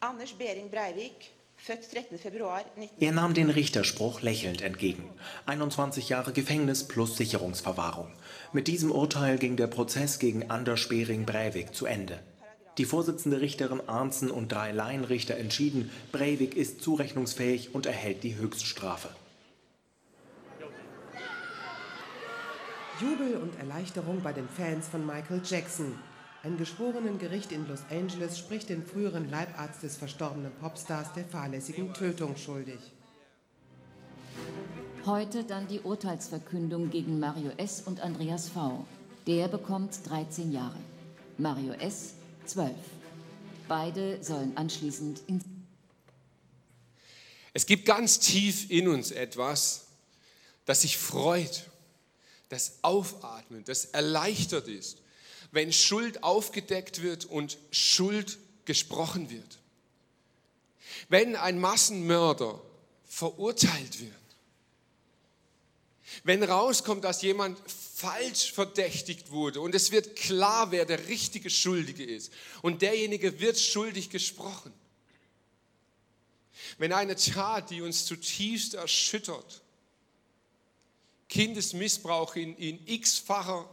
Anders 0.00 0.32
Behring 0.32 0.70
Breivik, 0.70 1.30
født 1.56 1.94
13. 1.94 2.18
Februar 2.18 2.62
19... 2.76 3.00
Er 3.00 3.12
nahm 3.12 3.32
den 3.32 3.48
Richterspruch 3.48 4.20
lächelnd 4.20 4.60
entgegen. 4.60 5.08
21 5.46 6.10
Jahre 6.10 6.32
Gefängnis 6.32 6.86
plus 6.86 7.16
Sicherungsverwahrung. 7.16 8.12
Mit 8.52 8.68
diesem 8.68 8.90
Urteil 8.90 9.38
ging 9.38 9.56
der 9.56 9.66
Prozess 9.66 10.18
gegen 10.18 10.50
Anders 10.50 10.88
Behring 10.88 11.24
Breivik 11.24 11.74
zu 11.74 11.86
Ende. 11.86 12.20
Die 12.76 12.84
Vorsitzende 12.84 13.40
Richterin 13.40 13.80
Arnzen 13.88 14.30
und 14.30 14.52
drei 14.52 14.72
Laienrichter 14.72 15.36
entschieden, 15.36 15.90
Breivik 16.12 16.54
ist 16.54 16.82
zurechnungsfähig 16.82 17.74
und 17.74 17.86
erhält 17.86 18.24
die 18.24 18.36
Höchststrafe. 18.36 19.08
Jubel 23.00 23.36
und 23.38 23.58
Erleichterung 23.58 24.22
bei 24.22 24.32
den 24.32 24.48
Fans 24.48 24.86
von 24.86 25.04
Michael 25.04 25.42
Jackson. 25.44 25.98
Ein 26.44 26.56
Geschworenengericht 26.56 27.50
in 27.50 27.66
Los 27.66 27.80
Angeles 27.90 28.38
spricht 28.38 28.68
den 28.68 28.86
früheren 28.86 29.28
Leibarzt 29.30 29.82
des 29.82 29.96
verstorbenen 29.96 30.52
Popstars 30.60 31.12
der 31.12 31.24
fahrlässigen 31.24 31.92
Tötung 31.92 32.36
schuldig. 32.36 32.78
Heute 35.04 35.42
dann 35.42 35.66
die 35.66 35.80
Urteilsverkündung 35.80 36.90
gegen 36.90 37.18
Mario 37.18 37.50
S. 37.56 37.82
und 37.84 38.00
Andreas 38.00 38.48
V. 38.48 38.86
Der 39.26 39.48
bekommt 39.48 39.98
13 40.08 40.52
Jahre. 40.52 40.78
Mario 41.36 41.72
S. 41.72 42.14
12. 42.46 42.70
Beide 43.66 44.22
sollen 44.22 44.56
anschließend 44.56 45.20
ins. 45.26 45.44
Es 47.52 47.66
gibt 47.66 47.86
ganz 47.86 48.20
tief 48.20 48.70
in 48.70 48.86
uns 48.86 49.10
etwas, 49.10 49.86
das 50.64 50.82
sich 50.82 50.96
freut 50.96 51.70
das 52.48 52.78
aufatmet, 52.82 53.68
das 53.68 53.86
erleichtert 53.86 54.68
ist, 54.68 54.98
wenn 55.50 55.72
Schuld 55.72 56.22
aufgedeckt 56.22 57.02
wird 57.02 57.24
und 57.24 57.58
Schuld 57.70 58.38
gesprochen 58.64 59.30
wird. 59.30 59.58
Wenn 61.08 61.36
ein 61.36 61.58
Massenmörder 61.58 62.60
verurteilt 63.06 64.00
wird. 64.00 64.12
Wenn 66.22 66.42
rauskommt, 66.42 67.04
dass 67.04 67.22
jemand 67.22 67.58
falsch 67.70 68.52
verdächtigt 68.52 69.30
wurde 69.30 69.60
und 69.60 69.74
es 69.74 69.90
wird 69.90 70.16
klar, 70.16 70.70
wer 70.70 70.84
der 70.84 71.08
richtige 71.08 71.50
Schuldige 71.50 72.04
ist 72.04 72.32
und 72.62 72.82
derjenige 72.82 73.40
wird 73.40 73.58
schuldig 73.58 74.10
gesprochen. 74.10 74.72
Wenn 76.78 76.92
eine 76.92 77.16
Tat, 77.16 77.70
die 77.70 77.82
uns 77.82 78.06
zutiefst 78.06 78.74
erschüttert, 78.74 79.62
Kindesmissbrauch 81.34 82.36
in, 82.36 82.56
in 82.58 82.86
x-facher 82.86 83.68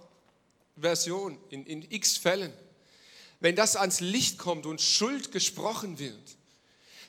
Version, 0.76 1.38
in, 1.52 1.64
in 1.68 1.92
x 1.92 2.18
Fällen, 2.18 2.52
wenn 3.40 3.56
das 3.56 3.76
ans 3.76 4.00
Licht 4.00 4.40
kommt 4.40 4.66
und 4.66 4.82
Schuld 4.82 5.32
gesprochen 5.32 6.00
wird, 6.00 6.38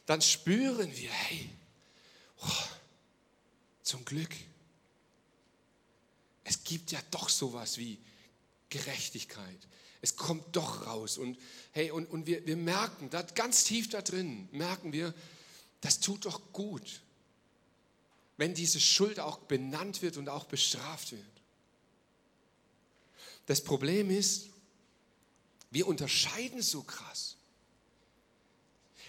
dann 0.04 0.20
spüren 0.20 0.94
wir, 0.94 1.10
hey, 1.10 1.48
oh, 2.44 2.64
zum 3.82 4.04
Glück, 4.04 4.28
es 6.44 6.62
gibt 6.64 6.92
ja 6.92 7.00
doch 7.10 7.30
sowas 7.30 7.78
wie 7.78 7.96
Gerechtigkeit. 8.68 9.58
Es 10.02 10.16
kommt 10.16 10.54
doch 10.54 10.86
raus. 10.86 11.16
Und, 11.16 11.38
hey, 11.70 11.90
und, 11.90 12.10
und 12.10 12.26
wir, 12.26 12.44
wir 12.46 12.58
merken, 12.58 13.08
ganz 13.34 13.64
tief 13.64 13.88
da 13.88 14.02
drin, 14.02 14.50
merken 14.52 14.92
wir, 14.92 15.14
das 15.80 16.00
tut 16.00 16.26
doch 16.26 16.52
gut 16.52 17.00
wenn 18.42 18.54
diese 18.54 18.80
Schuld 18.80 19.20
auch 19.20 19.38
benannt 19.38 20.02
wird 20.02 20.16
und 20.16 20.28
auch 20.28 20.46
bestraft 20.46 21.12
wird. 21.12 21.22
Das 23.46 23.62
Problem 23.62 24.10
ist, 24.10 24.46
wir 25.70 25.86
unterscheiden 25.86 26.60
so 26.60 26.82
krass. 26.82 27.36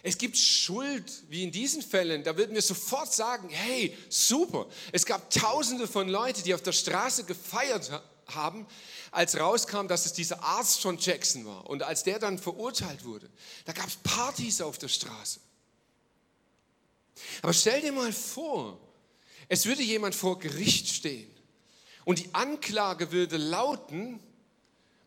Es 0.03 0.19
gibt 0.19 0.37
Schuld, 0.37 1.11
wie 1.29 1.41
in 1.41 1.51
diesen 1.51 1.81
Fällen, 1.81 2.23
da 2.23 2.37
würden 2.37 2.53
wir 2.53 2.61
sofort 2.61 3.11
sagen, 3.11 3.49
hey, 3.49 3.97
super. 4.07 4.67
Es 4.91 5.03
gab 5.03 5.31
tausende 5.31 5.87
von 5.87 6.09
Leuten, 6.09 6.43
die 6.43 6.53
auf 6.53 6.61
der 6.61 6.71
Straße 6.71 7.23
gefeiert 7.23 7.89
haben, 8.27 8.67
als 9.09 9.39
rauskam, 9.39 9.87
dass 9.87 10.05
es 10.05 10.13
dieser 10.13 10.43
Arzt 10.43 10.79
von 10.79 10.99
Jackson 10.99 11.43
war. 11.47 11.67
Und 11.67 11.81
als 11.81 12.03
der 12.03 12.19
dann 12.19 12.37
verurteilt 12.37 13.03
wurde, 13.03 13.27
da 13.65 13.73
gab 13.73 13.87
es 13.87 13.95
Partys 13.95 14.61
auf 14.61 14.77
der 14.77 14.89
Straße. 14.89 15.39
Aber 17.41 17.53
stell 17.53 17.81
dir 17.81 17.93
mal 17.93 18.13
vor, 18.13 18.79
es 19.50 19.65
würde 19.65 19.81
jemand 19.81 20.15
vor 20.15 20.39
Gericht 20.39 20.88
stehen 20.88 21.29
und 22.05 22.19
die 22.19 22.33
Anklage 22.33 23.12
würde 23.12 23.38
lauten, 23.38 24.19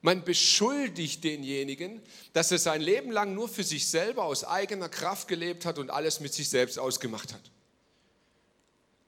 man 0.03 0.25
beschuldigt 0.25 1.25
denjenigen, 1.25 2.01
dass 2.33 2.53
er 2.53 2.59
sein 2.59 2.81
Leben 2.81 3.11
lang 3.11 3.35
nur 3.35 3.49
für 3.49 3.65
sich 3.65 3.89
selber 3.89 4.25
aus 4.25 4.45
eigener 4.45 4.89
Kraft 4.89 5.27
gelebt 5.27 5.65
hat 5.65 5.79
und 5.79 5.91
alles 5.91 6.21
mit 6.21 6.33
sich 6.33 6.49
selbst 6.49 6.79
ausgemacht 6.79 7.33
hat. 7.33 7.51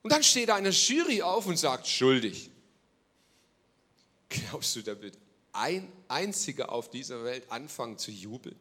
Und 0.03 0.13
dann 0.13 0.23
steht 0.23 0.51
eine 0.51 0.71
Jury 0.71 1.23
auf 1.23 1.47
und 1.47 1.57
sagt, 1.57 1.87
schuldig. 1.87 2.51
Glaubst 4.29 4.75
du, 4.75 4.83
da 4.83 5.01
wird 5.01 5.17
ein 5.53 5.91
einziger 6.09 6.73
auf 6.73 6.91
dieser 6.91 7.25
Welt 7.25 7.51
anfangen 7.51 7.99
zu 7.99 8.11
jubeln? 8.11 8.59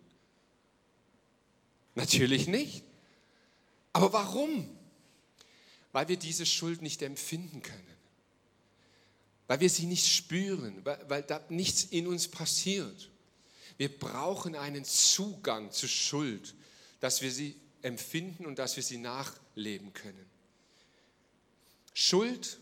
Natürlich 1.95 2.47
nicht. 2.47 2.83
Aber 3.93 4.13
warum? 4.13 4.76
Weil 5.91 6.07
wir 6.07 6.17
diese 6.17 6.45
Schuld 6.45 6.81
nicht 6.81 7.01
empfinden 7.01 7.61
können, 7.61 7.97
weil 9.47 9.59
wir 9.59 9.69
sie 9.69 9.85
nicht 9.85 10.07
spüren, 10.07 10.83
weil, 10.85 11.03
weil 11.09 11.23
da 11.23 11.43
nichts 11.49 11.83
in 11.83 12.07
uns 12.07 12.27
passiert. 12.27 13.09
Wir 13.77 13.95
brauchen 13.95 14.55
einen 14.55 14.83
Zugang 14.83 15.71
zur 15.71 15.89
Schuld, 15.89 16.55
dass 16.99 17.21
wir 17.21 17.31
sie 17.31 17.55
empfinden 17.81 18.45
und 18.45 18.59
dass 18.59 18.75
wir 18.75 18.83
sie 18.83 18.97
nachleben 18.97 19.93
können. 19.93 20.25
Schuld 21.93 22.59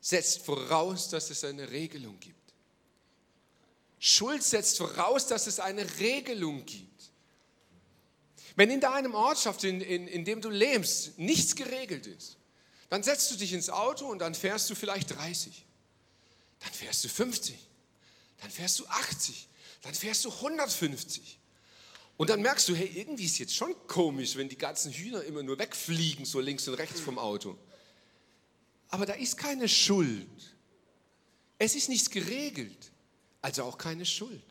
setzt 0.00 0.42
voraus, 0.44 1.08
dass 1.08 1.30
es 1.30 1.44
eine 1.44 1.70
Regelung 1.70 2.18
gibt. 2.20 2.36
Schuld 3.98 4.42
setzt 4.42 4.78
voraus, 4.78 5.26
dass 5.26 5.46
es 5.46 5.60
eine 5.60 5.98
Regelung 5.98 6.66
gibt. 6.66 7.11
Wenn 8.56 8.70
in 8.70 8.80
deinem 8.80 9.14
Ortschaft, 9.14 9.64
in, 9.64 9.80
in, 9.80 10.06
in 10.06 10.24
dem 10.24 10.40
du 10.40 10.50
lebst, 10.50 11.18
nichts 11.18 11.56
geregelt 11.56 12.06
ist, 12.06 12.36
dann 12.90 13.02
setzt 13.02 13.30
du 13.30 13.36
dich 13.36 13.52
ins 13.52 13.70
Auto 13.70 14.06
und 14.06 14.18
dann 14.18 14.34
fährst 14.34 14.68
du 14.68 14.74
vielleicht 14.74 15.16
30, 15.16 15.64
dann 16.60 16.72
fährst 16.72 17.04
du 17.04 17.08
50, 17.08 17.56
dann 18.40 18.50
fährst 18.50 18.78
du 18.78 18.86
80, 18.86 19.48
dann 19.82 19.94
fährst 19.94 20.24
du 20.24 20.30
150. 20.30 21.38
Und 22.18 22.28
dann 22.30 22.42
merkst 22.42 22.68
du, 22.68 22.74
hey, 22.74 22.90
irgendwie 22.94 23.24
ist 23.24 23.38
jetzt 23.38 23.54
schon 23.54 23.74
komisch, 23.86 24.36
wenn 24.36 24.48
die 24.48 24.58
ganzen 24.58 24.92
Hühner 24.92 25.24
immer 25.24 25.42
nur 25.42 25.58
wegfliegen, 25.58 26.24
so 26.24 26.40
links 26.40 26.68
und 26.68 26.74
rechts 26.74 27.00
vom 27.00 27.18
Auto. 27.18 27.58
Aber 28.90 29.06
da 29.06 29.14
ist 29.14 29.38
keine 29.38 29.68
Schuld. 29.68 30.54
Es 31.58 31.74
ist 31.74 31.88
nichts 31.88 32.10
geregelt, 32.10 32.92
also 33.40 33.64
auch 33.64 33.78
keine 33.78 34.04
Schuld. 34.04 34.44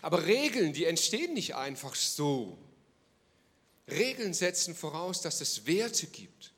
Aber 0.00 0.26
Regeln, 0.26 0.72
die 0.72 0.84
entstehen 0.84 1.34
nicht 1.34 1.54
einfach 1.54 1.94
so. 1.94 2.58
Regeln 3.88 4.34
setzen 4.34 4.74
voraus, 4.74 5.20
dass 5.22 5.40
es 5.40 5.66
Werte 5.66 6.06
gibt. 6.06 6.52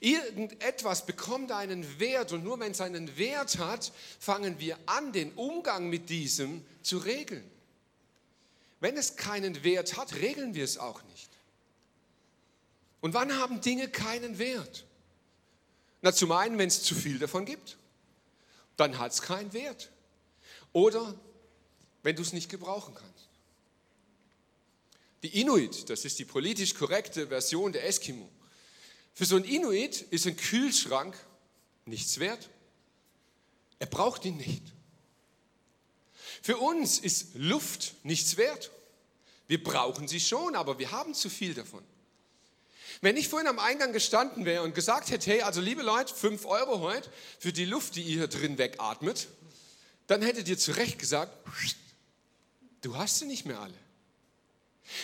Irgendetwas 0.00 1.06
bekommt 1.06 1.52
einen 1.52 2.00
Wert 2.00 2.32
und 2.32 2.42
nur 2.42 2.58
wenn 2.58 2.72
es 2.72 2.80
einen 2.80 3.16
Wert 3.16 3.58
hat, 3.58 3.92
fangen 4.18 4.58
wir 4.58 4.76
an, 4.86 5.12
den 5.12 5.32
Umgang 5.34 5.88
mit 5.88 6.10
diesem 6.10 6.64
zu 6.82 6.98
regeln. 6.98 7.48
Wenn 8.80 8.96
es 8.96 9.14
keinen 9.14 9.62
Wert 9.62 9.96
hat, 9.96 10.14
regeln 10.14 10.54
wir 10.54 10.64
es 10.64 10.76
auch 10.76 11.02
nicht. 11.04 11.30
Und 13.00 13.14
wann 13.14 13.38
haben 13.38 13.60
Dinge 13.60 13.88
keinen 13.88 14.38
Wert? 14.38 14.84
Na, 16.00 16.12
zum 16.12 16.32
einen, 16.32 16.58
wenn 16.58 16.68
es 16.68 16.82
zu 16.82 16.96
viel 16.96 17.20
davon 17.20 17.44
gibt, 17.44 17.78
dann 18.76 18.98
hat 18.98 19.12
es 19.12 19.22
keinen 19.22 19.52
Wert. 19.52 19.92
Oder 20.72 21.14
wenn 22.02 22.16
du 22.16 22.22
es 22.22 22.32
nicht 22.32 22.48
gebrauchen 22.48 22.94
kannst. 22.94 23.28
Die 25.22 25.40
Inuit, 25.40 25.88
das 25.88 26.04
ist 26.04 26.18
die 26.18 26.24
politisch 26.24 26.74
korrekte 26.74 27.28
Version 27.28 27.72
der 27.72 27.86
Eskimo. 27.86 28.28
Für 29.14 29.24
so 29.24 29.36
einen 29.36 29.44
Inuit 29.44 30.00
ist 30.02 30.26
ein 30.26 30.36
Kühlschrank 30.36 31.16
nichts 31.84 32.18
wert. 32.18 32.48
Er 33.78 33.86
braucht 33.86 34.24
ihn 34.24 34.36
nicht. 34.36 34.62
Für 36.42 36.56
uns 36.56 36.98
ist 36.98 37.34
Luft 37.34 37.94
nichts 38.02 38.36
wert. 38.36 38.70
Wir 39.46 39.62
brauchen 39.62 40.08
sie 40.08 40.20
schon, 40.20 40.56
aber 40.56 40.78
wir 40.78 40.90
haben 40.90 41.14
zu 41.14 41.30
viel 41.30 41.54
davon. 41.54 41.84
Wenn 43.00 43.16
ich 43.16 43.28
vorhin 43.28 43.48
am 43.48 43.58
Eingang 43.58 43.92
gestanden 43.92 44.44
wäre 44.44 44.62
und 44.62 44.74
gesagt 44.74 45.10
hätte, 45.10 45.30
hey, 45.30 45.42
also 45.42 45.60
liebe 45.60 45.82
Leute, 45.82 46.14
5 46.14 46.44
Euro 46.46 46.80
heute 46.80 47.10
für 47.38 47.52
die 47.52 47.64
Luft, 47.64 47.96
die 47.96 48.02
ihr 48.02 48.18
hier 48.18 48.28
drin 48.28 48.58
wegatmet, 48.58 49.28
dann 50.06 50.22
hättet 50.22 50.48
ihr 50.48 50.58
zu 50.58 50.72
Recht 50.72 50.98
gesagt, 50.98 51.32
du 52.82 52.96
hast 52.96 53.18
sie 53.18 53.24
nicht 53.24 53.46
mehr 53.46 53.58
alle. 53.58 53.78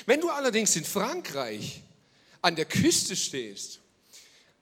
Wenn 0.07 0.21
du 0.21 0.29
allerdings 0.29 0.77
in 0.77 0.85
Frankreich 0.85 1.83
an 2.43 2.57
der 2.57 2.67
Küste 2.67 3.17
stehst, 3.17 3.81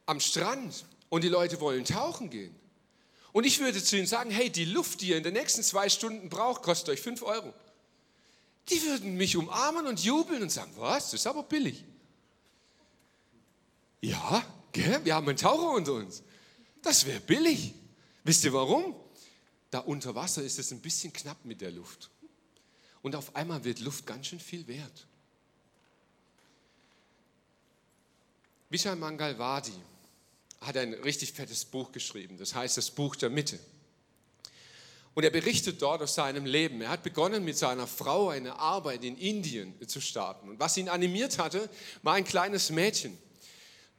am 0.07 0.21
Strand 0.21 0.85
und 1.09 1.25
die 1.25 1.29
Leute 1.29 1.61
wollen 1.61 1.85
tauchen 1.85 2.31
gehen 2.31 2.55
und 3.33 3.45
ich 3.45 3.59
würde 3.59 3.83
zu 3.83 3.97
ihnen 3.97 4.07
sagen, 4.07 4.31
hey, 4.31 4.49
die 4.51 4.65
Luft, 4.65 5.01
die 5.01 5.09
ihr 5.09 5.17
in 5.17 5.23
den 5.23 5.35
nächsten 5.35 5.63
zwei 5.63 5.89
Stunden 5.89 6.29
braucht, 6.29 6.63
kostet 6.63 6.91
euch 6.91 7.01
5 7.01 7.23
Euro. 7.23 7.53
Die 8.69 8.83
würden 8.83 9.17
mich 9.17 9.37
umarmen 9.37 9.87
und 9.87 10.03
jubeln 10.03 10.43
und 10.43 10.51
sagen, 10.51 10.73
was, 10.77 11.11
das 11.11 11.21
ist 11.21 11.27
aber 11.27 11.43
billig. 11.43 11.85
Ja, 14.01 14.45
gell? 14.73 15.05
wir 15.05 15.15
haben 15.15 15.29
einen 15.29 15.37
Taucher 15.37 15.71
unter 15.71 15.93
uns. 15.95 16.23
Das 16.83 17.07
wäre 17.07 17.21
billig. 17.21 17.75
Wisst 18.25 18.45
ihr 18.45 18.53
warum? 18.53 18.95
Da 19.71 19.81
unter 19.81 20.15
Wasser 20.15 20.43
ist 20.43 20.59
es 20.59 20.71
ein 20.71 20.81
bisschen 20.81 21.13
knapp 21.13 21.45
mit 21.45 21.61
der 21.61 21.71
Luft. 21.71 22.11
Und 23.07 23.15
auf 23.15 23.37
einmal 23.37 23.63
wird 23.63 23.79
Luft 23.79 24.05
ganz 24.05 24.27
schön 24.27 24.41
viel 24.41 24.67
wert. 24.67 25.07
Vishal 28.69 28.97
Mangalwadi 28.97 29.71
hat 30.61 30.77
ein 30.77 30.93
richtig 30.93 31.33
fettes 31.33 31.65
Buch 31.65 31.93
geschrieben, 31.93 32.37
das 32.37 32.57
heißt 32.57 32.77
das 32.77 32.91
Buch 32.91 33.15
der 33.15 33.31
Mitte. 33.31 33.61
Und 35.15 35.23
er 35.23 35.31
berichtet 35.31 35.81
dort 35.81 36.03
aus 36.03 36.17
seinem 36.17 36.47
Leben. 36.47 36.81
Er 36.81 36.89
hat 36.89 37.05
begonnen 37.05 37.45
mit 37.45 37.57
seiner 37.57 37.87
Frau 37.87 38.31
eine 38.31 38.59
Arbeit 38.59 39.05
in 39.05 39.17
Indien 39.17 39.73
zu 39.87 40.01
starten. 40.01 40.49
Und 40.49 40.59
was 40.59 40.77
ihn 40.77 40.89
animiert 40.89 41.39
hatte, 41.39 41.71
war 42.03 42.15
ein 42.15 42.25
kleines 42.25 42.71
Mädchen 42.71 43.17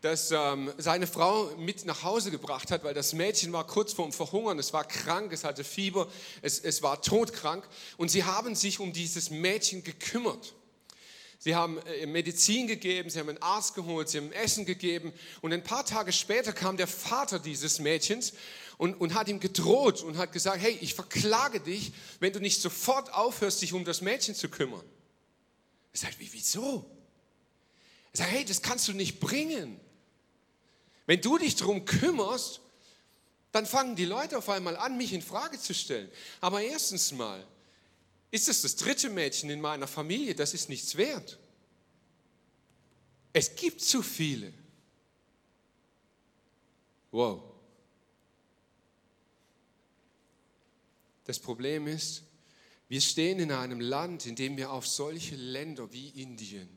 das 0.01 0.31
ähm, 0.31 0.71
seine 0.77 1.07
Frau 1.07 1.51
mit 1.57 1.85
nach 1.85 2.03
Hause 2.03 2.29
gebracht 2.29 2.69
hat, 2.69 2.83
weil 2.83 2.93
das 2.93 3.13
Mädchen 3.13 3.51
war 3.51 3.65
kurz 3.65 3.93
vorm 3.93 4.13
Verhungern, 4.13 4.59
es 4.59 4.71
war 4.71 4.83
krank, 4.83 5.33
es 5.33 5.43
hatte 5.43 5.63
Fieber, 5.63 6.07
es, 6.41 6.59
es 6.59 6.83
war 6.83 7.01
todkrank 7.01 7.67
und 7.97 8.09
sie 8.09 8.23
haben 8.23 8.55
sich 8.55 8.79
um 8.79 8.93
dieses 8.93 9.31
Mädchen 9.31 9.83
gekümmert. 9.83 10.53
Sie 11.39 11.55
haben 11.55 11.79
äh, 11.79 12.05
Medizin 12.05 12.67
gegeben, 12.67 13.09
sie 13.09 13.19
haben 13.19 13.29
einen 13.29 13.41
Arzt 13.41 13.73
geholt, 13.75 14.09
sie 14.09 14.17
haben 14.19 14.31
Essen 14.31 14.65
gegeben 14.65 15.13
und 15.41 15.51
ein 15.51 15.63
paar 15.63 15.85
Tage 15.85 16.11
später 16.11 16.53
kam 16.53 16.77
der 16.77 16.87
Vater 16.87 17.39
dieses 17.39 17.79
Mädchens 17.79 18.33
und, 18.77 18.93
und 18.95 19.15
hat 19.15 19.27
ihm 19.27 19.39
gedroht 19.39 20.03
und 20.03 20.17
hat 20.17 20.31
gesagt, 20.31 20.61
hey, 20.61 20.77
ich 20.81 20.93
verklage 20.93 21.59
dich, 21.59 21.91
wenn 22.19 22.33
du 22.33 22.39
nicht 22.39 22.61
sofort 22.61 23.13
aufhörst, 23.13 23.61
dich 23.63 23.73
um 23.73 23.83
das 23.83 24.01
Mädchen 24.01 24.35
zu 24.35 24.49
kümmern. 24.49 24.85
Er 25.93 25.99
sagt, 25.99 26.19
wie, 26.19 26.31
wieso? 26.31 26.85
Er 28.13 28.17
sagt, 28.17 28.31
hey, 28.31 28.45
das 28.45 28.61
kannst 28.61 28.87
du 28.87 28.93
nicht 28.93 29.19
bringen. 29.19 29.79
Wenn 31.07 31.21
du 31.21 31.37
dich 31.37 31.55
darum 31.55 31.85
kümmerst, 31.85 32.61
dann 33.51 33.65
fangen 33.65 33.95
die 33.95 34.05
Leute 34.05 34.37
auf 34.37 34.49
einmal 34.49 34.75
an, 34.75 34.97
mich 34.97 35.13
in 35.13 35.21
Frage 35.23 35.57
zu 35.57 35.73
stellen. 35.73 36.11
Aber 36.41 36.61
erstens 36.61 37.11
mal 37.13 37.43
ist 38.29 38.49
es 38.49 38.61
das 38.61 38.75
dritte 38.75 39.09
Mädchen 39.09 39.49
in 39.49 39.61
meiner 39.61 39.87
Familie, 39.87 40.35
das 40.35 40.53
ist 40.53 40.69
nichts 40.69 40.95
wert. 40.97 41.39
Es 43.31 43.55
gibt 43.55 43.81
zu 43.81 44.03
viele. 44.03 44.53
Wow. 47.11 47.41
Das 51.23 51.39
Problem 51.39 51.87
ist, 51.87 52.23
wir 52.89 53.01
stehen 53.01 53.39
in 53.39 53.51
einem 53.51 53.79
Land, 53.79 54.25
in 54.25 54.35
dem 54.35 54.57
wir 54.57 54.71
auf 54.71 54.85
solche 54.85 55.35
Länder 55.35 55.91
wie 55.93 56.09
Indien 56.09 56.69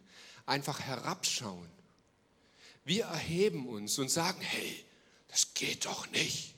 einfach 0.47 0.81
herabschauen 0.81 1.69
wir 2.90 3.05
erheben 3.05 3.68
uns 3.68 4.00
und 4.00 4.11
sagen, 4.11 4.40
hey, 4.40 4.85
das 5.29 5.55
geht 5.55 5.85
doch 5.85 6.11
nicht. 6.11 6.57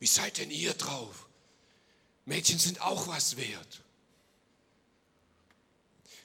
Wie 0.00 0.06
seid 0.08 0.38
denn 0.38 0.50
ihr 0.50 0.74
drauf? 0.74 1.28
Mädchen 2.24 2.58
sind 2.58 2.82
auch 2.82 3.06
was 3.06 3.36
wert. 3.36 3.84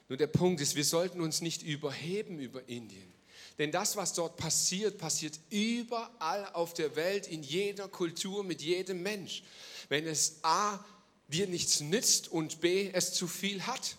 Nur 0.10 0.18
der 0.18 0.26
Punkt 0.26 0.62
ist, 0.62 0.76
wir 0.76 0.84
sollten 0.84 1.22
uns 1.22 1.42
nicht 1.42 1.62
überheben 1.62 2.40
über 2.40 2.68
Indien. 2.68 3.14
Denn 3.60 3.72
das, 3.72 3.96
was 3.98 4.14
dort 4.14 4.36
passiert, 4.36 4.98
passiert 4.98 5.40
überall 5.52 6.52
auf 6.54 6.74
der 6.74 6.96
Welt, 6.96 7.28
in 7.28 7.44
jeder 7.44 7.88
Kultur, 7.88 8.44
mit 8.44 8.64
jedem 8.64 9.04
Mensch. 9.04 9.44
Wenn 9.90 10.08
es 10.08 10.40
A, 10.42 10.84
dir 11.28 11.46
nichts 11.46 11.82
nützt 11.82 12.30
und 12.30 12.62
B, 12.62 12.90
es 12.92 13.14
zu 13.14 13.28
viel 13.28 13.68
hat. 13.68 13.96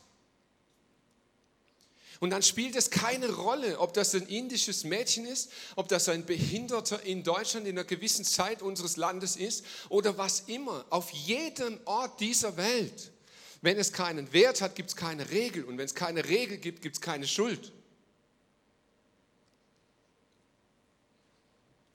Und 2.25 2.31
dann 2.31 2.43
spielt 2.43 2.75
es 2.75 2.89
keine 2.89 3.31
Rolle, 3.31 3.79
ob 3.81 3.93
das 3.93 4.15
ein 4.15 4.27
indisches 4.29 4.85
Mädchen 4.85 5.27
ist, 5.27 5.53
ob 5.77 5.89
das 5.89 6.09
ein 6.09 6.25
Behinderter 6.25 7.03
in 7.03 7.23
Deutschland 7.23 7.67
in 7.67 7.77
einer 7.77 7.85
gewissen 7.85 8.25
Zeit 8.25 8.63
unseres 8.63 8.97
Landes 8.97 9.37
ist 9.37 9.63
oder 9.91 10.17
was 10.17 10.41
immer. 10.47 10.87
Auf 10.89 11.11
jedem 11.11 11.79
Ort 11.85 12.21
dieser 12.21 12.57
Welt. 12.57 13.13
Wenn 13.61 13.77
es 13.77 13.93
keinen 13.93 14.33
Wert 14.33 14.63
hat, 14.63 14.75
gibt 14.75 14.89
es 14.89 14.97
keine 14.97 15.29
Regel. 15.33 15.65
Und 15.65 15.77
wenn 15.77 15.85
es 15.85 15.95
keine 15.95 16.25
Regel 16.27 16.57
gibt, 16.57 16.81
gibt 16.81 16.97
es 16.97 17.03
keine 17.03 17.29
Schuld. 17.29 17.73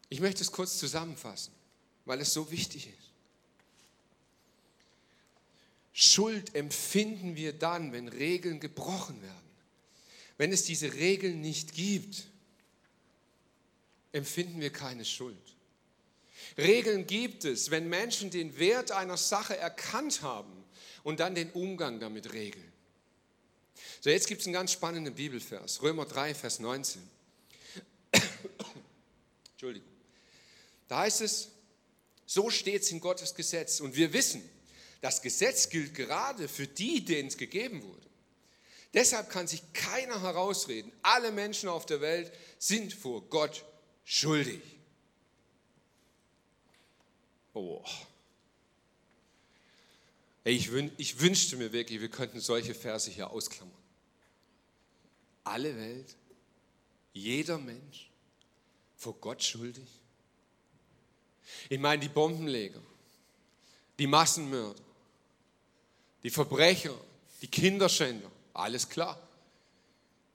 Ich 0.10 0.20
möchte 0.20 0.44
es 0.44 0.52
kurz 0.52 0.78
zusammenfassen, 0.78 1.54
weil 2.06 2.22
es 2.22 2.32
so 2.32 2.52
wichtig 2.52 2.86
ist. 2.86 3.10
Schuld 5.92 6.54
empfinden 6.54 7.36
wir 7.36 7.52
dann, 7.52 7.94
wenn 7.94 8.08
Regeln 8.08 8.60
gebrochen 8.60 9.20
werden. 9.24 9.49
Wenn 10.40 10.54
es 10.54 10.64
diese 10.64 10.94
Regeln 10.94 11.42
nicht 11.42 11.74
gibt, 11.74 12.24
empfinden 14.14 14.62
wir 14.62 14.72
keine 14.72 15.04
Schuld. 15.04 15.36
Regeln 16.58 17.06
gibt 17.06 17.44
es, 17.44 17.72
wenn 17.72 17.90
Menschen 17.90 18.32
den 18.32 18.58
Wert 18.58 18.92
einer 18.92 19.18
Sache 19.18 19.58
erkannt 19.58 20.22
haben 20.22 20.64
und 21.04 21.20
dann 21.20 21.36
den 21.36 21.52
Umgang 21.52 22.00
damit 22.00 22.32
regeln. 22.32 22.72
So, 24.00 24.10
jetzt 24.10 24.28
gibt 24.28 24.40
es 24.40 24.48
einen 24.48 24.54
ganz 24.54 24.72
spannenden 24.72 25.14
Bibelvers, 25.14 25.82
Römer 25.82 26.06
3, 26.06 26.34
Vers 26.34 26.60
19. 26.60 27.02
Entschuldigung. 29.52 29.92
Da 30.88 31.00
heißt 31.00 31.20
es, 31.20 31.50
so 32.26 32.50
steht 32.50 32.84
es 32.84 32.92
in 32.92 33.02
Gottes 33.02 33.36
Gesetz 33.36 33.82
und 33.82 33.94
wir 33.94 34.14
wissen, 34.14 34.50
das 35.02 35.22
Gesetz 35.22 35.68
gilt 35.68 35.94
gerade 35.94 36.48
für 36.48 36.66
die, 36.66 37.04
denen 37.04 37.28
es 37.28 37.36
gegeben 37.36 37.84
wurde. 37.84 38.09
Deshalb 38.94 39.30
kann 39.30 39.48
sich 39.48 39.62
keiner 39.74 40.22
herausreden. 40.22 40.92
Alle 41.04 41.32
Menschen 41.32 41.70
auf 41.70 41.86
der 41.86 42.02
Welt 42.02 42.32
sind 42.58 42.94
vor 42.94 43.22
Gott 43.30 43.64
schuldig. 44.04 44.62
Oh. 47.54 47.84
Ich, 50.44 50.72
wün 50.72 50.92
ich 50.98 51.20
wünschte 51.20 51.58
mir 51.58 51.72
wirklich, 51.72 52.02
wir 52.02 52.10
könnten 52.10 52.40
solche 52.40 52.74
Verse 52.74 53.12
hier 53.12 53.30
ausklammern. 53.30 53.76
Alle 55.44 55.76
Welt, 55.76 56.16
jeder 57.14 57.58
Mensch 57.58 58.10
vor 58.98 59.14
Gott 59.16 59.44
schuldig. 59.44 59.88
Ich 61.70 61.80
meine 61.80 62.02
die 62.02 62.10
Bombenleger, 62.10 62.82
die 63.98 64.08
Massenmörder, 64.08 64.82
die 66.24 66.30
Verbrecher, 66.30 66.96
die 67.42 67.48
Kinderschänder, 67.48 68.32
alles 68.60 68.90
klar. 68.90 69.20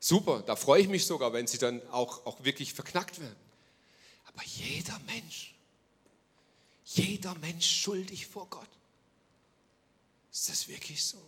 Super, 0.00 0.42
da 0.42 0.56
freue 0.56 0.82
ich 0.82 0.88
mich 0.88 1.06
sogar, 1.06 1.32
wenn 1.32 1.46
sie 1.46 1.58
dann 1.58 1.80
auch, 1.90 2.26
auch 2.26 2.44
wirklich 2.44 2.74
verknackt 2.74 3.20
werden. 3.20 3.36
Aber 4.26 4.44
jeder 4.44 4.98
Mensch, 5.00 5.54
jeder 6.84 7.34
Mensch 7.36 7.66
schuldig 7.66 8.26
vor 8.26 8.48
Gott. 8.50 8.68
Ist 10.32 10.48
das 10.48 10.68
wirklich 10.68 11.02
so? 11.02 11.18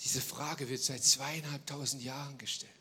Diese 0.00 0.20
Frage 0.20 0.68
wird 0.68 0.82
seit 0.82 1.04
zweieinhalbtausend 1.04 2.02
Jahren 2.02 2.36
gestellt. 2.38 2.72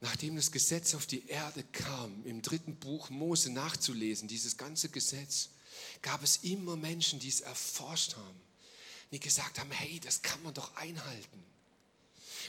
Nachdem 0.00 0.36
das 0.36 0.50
Gesetz 0.50 0.94
auf 0.94 1.04
die 1.04 1.26
Erde 1.28 1.62
kam, 1.72 2.24
im 2.24 2.40
dritten 2.40 2.76
Buch 2.76 3.10
Mose 3.10 3.50
nachzulesen, 3.52 4.28
dieses 4.28 4.56
ganze 4.56 4.88
Gesetz, 4.88 5.50
gab 6.00 6.22
es 6.22 6.38
immer 6.38 6.76
Menschen, 6.76 7.18
die 7.18 7.28
es 7.28 7.42
erforscht 7.42 8.16
haben, 8.16 8.40
die 9.10 9.20
gesagt 9.20 9.58
haben, 9.58 9.70
hey, 9.70 10.00
das 10.00 10.22
kann 10.22 10.42
man 10.42 10.54
doch 10.54 10.74
einhalten. 10.76 11.44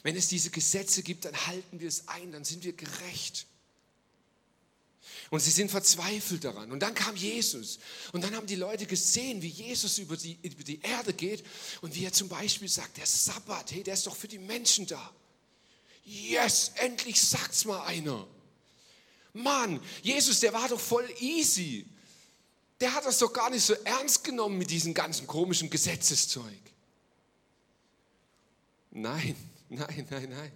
Wenn 0.04 0.16
es 0.16 0.28
diese 0.28 0.50
Gesetze 0.50 1.04
gibt, 1.04 1.26
dann 1.26 1.48
halten 1.48 1.80
wir 1.80 1.88
es 1.88 2.08
ein, 2.08 2.32
dann 2.32 2.44
sind 2.44 2.64
wir 2.64 2.74
gerecht. 2.74 3.46
Und 5.30 5.40
sie 5.40 5.52
sind 5.52 5.72
verzweifelt 5.72 6.44
daran. 6.44 6.72
Und 6.72 6.82
dann 6.82 6.94
kam 6.94 7.16
Jesus. 7.16 7.80
Und 8.12 8.24
dann 8.24 8.36
haben 8.36 8.48
die 8.48 8.56
Leute 8.56 8.86
gesehen, 8.86 9.42
wie 9.42 9.48
Jesus 9.48 9.98
über 9.98 10.18
die, 10.18 10.38
über 10.42 10.64
die 10.64 10.82
Erde 10.82 11.14
geht 11.14 11.46
und 11.82 11.96
wie 11.96 12.06
er 12.06 12.14
zum 12.14 12.28
Beispiel 12.28 12.68
sagt, 12.68 12.98
der 12.98 13.06
Sabbat, 13.06 13.72
hey, 13.72 13.84
der 13.84 13.94
ist 13.94 14.08
doch 14.08 14.16
für 14.16 14.28
die 14.28 14.40
Menschen 14.40 14.86
da. 14.88 15.14
Yes, 16.04 16.72
endlich 16.76 17.22
sagt's 17.22 17.66
mal 17.66 17.86
einer. 17.86 18.28
Mann, 19.34 19.80
Jesus, 20.04 20.40
der 20.42 20.52
war 20.54 20.68
doch 20.68 20.80
voll 20.80 21.10
easy. 21.20 21.86
Der 22.82 22.94
hat 22.94 23.06
das 23.06 23.20
doch 23.20 23.32
gar 23.32 23.50
nicht 23.52 23.64
so 23.64 23.74
ernst 23.86 24.24
genommen 24.24 24.58
mit 24.58 24.72
diesem 24.72 24.94
ganzen 24.94 25.28
komischen 25.28 25.70
Gesetzeszeug. 25.70 26.60
Nein, 28.90 29.36
nein, 29.70 30.08
nein, 30.10 30.30
nein. 30.30 30.52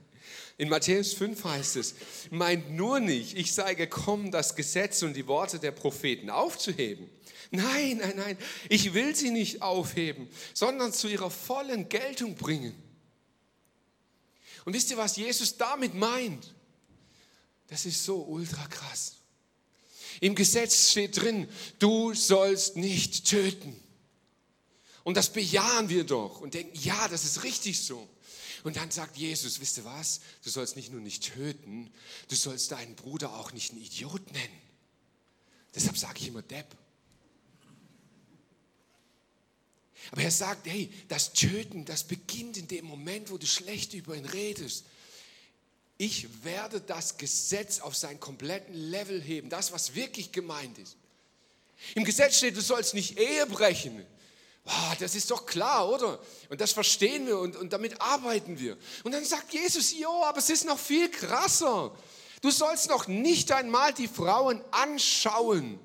In 0.58 0.70
Matthäus 0.70 1.14
5 1.14 1.44
heißt 1.44 1.76
es, 1.76 1.96
meint 2.32 2.72
nur 2.72 3.00
nicht, 3.00 3.38
ich 3.38 3.54
sei 3.54 3.76
gekommen, 3.76 4.32
das 4.32 4.56
Gesetz 4.56 5.04
und 5.04 5.14
die 5.14 5.28
Worte 5.28 5.60
der 5.60 5.72
Propheten 5.72 6.30
aufzuheben. 6.30 7.10
Nein, 7.52 7.98
nein, 7.98 8.14
nein, 8.16 8.38
ich 8.70 8.94
will 8.94 9.16
sie 9.16 9.30
nicht 9.30 9.62
aufheben, 9.62 10.28
sondern 10.54 10.94
zu 10.94 11.08
ihrer 11.08 11.30
vollen 11.30 11.90
Geltung 11.90 12.36
bringen. 12.36 12.76
Und 14.66 14.74
wisst 14.74 14.90
ihr, 14.90 14.98
was 14.98 15.16
Jesus 15.16 15.58
damit 15.58 15.94
meint? 15.94 16.56
Das 17.68 17.86
ist 17.86 18.04
so 18.04 18.24
ultra 18.24 18.66
krass. 18.68 19.18
Im 20.22 20.36
Gesetz 20.36 20.92
steht 20.92 21.22
drin, 21.22 21.48
du 21.80 22.14
sollst 22.14 22.78
nicht 22.78 23.26
töten. 23.26 23.80
Und 25.04 25.18
das 25.18 25.32
bejahen 25.32 25.90
wir 25.90 26.04
doch 26.04 26.42
und 26.42 26.54
denken, 26.54 26.78
ja, 26.82 27.08
das 27.08 27.26
ist 27.26 27.44
richtig 27.44 27.80
so. 27.80 28.10
Und 28.64 28.78
dann 28.78 28.90
sagt 28.90 29.18
Jesus, 29.18 29.60
wisst 29.60 29.78
ihr 29.78 29.86
was? 29.86 30.22
Du 30.44 30.50
sollst 30.50 30.76
nicht 30.76 30.92
nur 30.92 31.02
nicht 31.02 31.34
töten, 31.36 31.92
du 32.28 32.36
sollst 32.36 32.72
deinen 32.72 32.96
Bruder 32.96 33.36
auch 33.38 33.54
nicht 33.54 33.72
einen 33.72 33.82
Idiot 33.84 34.32
nennen. 34.32 34.62
Deshalb 35.76 35.98
sage 35.98 36.20
ich 36.20 36.28
immer 36.30 36.42
Depp. 36.42 36.76
Aber 40.12 40.22
er 40.22 40.32
sagt, 40.32 40.68
hey, 40.68 40.92
das 41.08 41.34
Töten, 41.34 41.86
das 41.86 42.06
beginnt 42.06 42.58
in 42.58 42.68
dem 42.68 42.86
Moment, 42.86 43.30
wo 43.30 43.38
du 43.38 43.46
schlecht 43.46 43.94
über 43.94 44.16
ihn 44.16 44.26
redest. 44.26 44.86
Ich 45.98 46.44
werde 46.44 46.82
das 46.82 47.18
Gesetz 47.18 47.80
auf 47.80 47.96
seinen 47.96 48.20
kompletten 48.20 48.74
Level 48.74 49.22
heben, 49.22 49.50
das, 49.50 49.72
was 49.72 49.96
wirklich 49.96 50.32
gemeint 50.32 50.78
ist. 50.78 50.98
Im 51.94 52.04
Gesetz 52.04 52.38
steht, 52.38 52.58
du 52.58 52.62
sollst 52.62 52.94
nicht 52.94 53.18
Ehe 53.18 53.46
brechen. 53.46 54.06
Oh, 54.66 54.94
das 55.00 55.16
ist 55.16 55.30
doch 55.30 55.46
klar, 55.46 55.88
oder? 55.88 56.20
Und 56.50 56.60
das 56.60 56.72
verstehen 56.72 57.28
wir 57.28 57.38
und, 57.38 57.56
und 57.56 57.72
damit 57.72 58.02
arbeiten 58.02 58.60
wir. 58.60 58.78
Und 59.04 59.12
dann 59.12 59.24
sagt 59.24 59.54
Jesus, 59.54 59.94
jo, 59.98 60.24
aber 60.24 60.40
es 60.40 60.50
ist 60.50 60.66
noch 60.66 60.80
viel 60.80 61.10
krasser. 61.10 61.96
Du 62.42 62.52
sollst 62.52 62.90
noch 62.90 63.08
nicht 63.08 63.52
einmal 63.52 63.94
die 63.94 64.08
Frauen 64.08 64.62
anschauen 64.72 65.80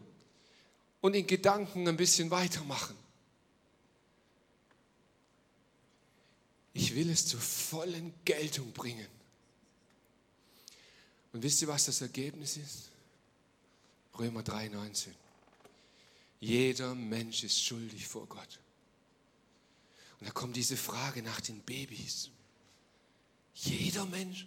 und 1.03 1.15
in 1.15 1.27
Gedanken 1.27 1.87
ein 1.89 1.97
bisschen 1.97 2.31
weitermachen. 2.31 2.97
Ich 6.73 6.95
will 6.95 7.11
es 7.11 7.27
zur 7.27 7.41
vollen 7.41 8.15
Geltung 8.25 8.73
bringen. 8.73 9.09
Und 11.33 11.43
wisst 11.43 11.63
ihr, 11.63 11.69
was 11.69 11.87
das 11.87 12.01
Ergebnis 12.01 12.57
ist? 12.57 12.91
Römer 14.19 14.43
3,19. 14.43 15.09
Jeder 16.41 16.95
Mensch 16.95 17.45
ist 17.45 17.63
schuldig 17.63 18.07
vor 18.07 18.27
Gott. 18.27 18.59
Und 20.19 20.27
da 20.27 20.33
kommt 20.33 20.57
diese 20.57 20.77
Frage 20.77 21.23
nach 21.23 21.41
den 21.41 21.61
Babys. 21.61 22.31
Jeder 23.55 24.07
Mensch. 24.07 24.47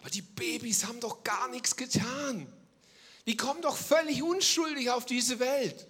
Aber 0.00 0.10
die 0.10 0.22
Babys 0.22 0.84
haben 0.84 1.00
doch 1.00 1.22
gar 1.22 1.48
nichts 1.48 1.76
getan. 1.76 2.46
Die 3.26 3.36
kommen 3.36 3.62
doch 3.62 3.76
völlig 3.76 4.22
unschuldig 4.22 4.90
auf 4.90 5.06
diese 5.06 5.38
Welt. 5.38 5.86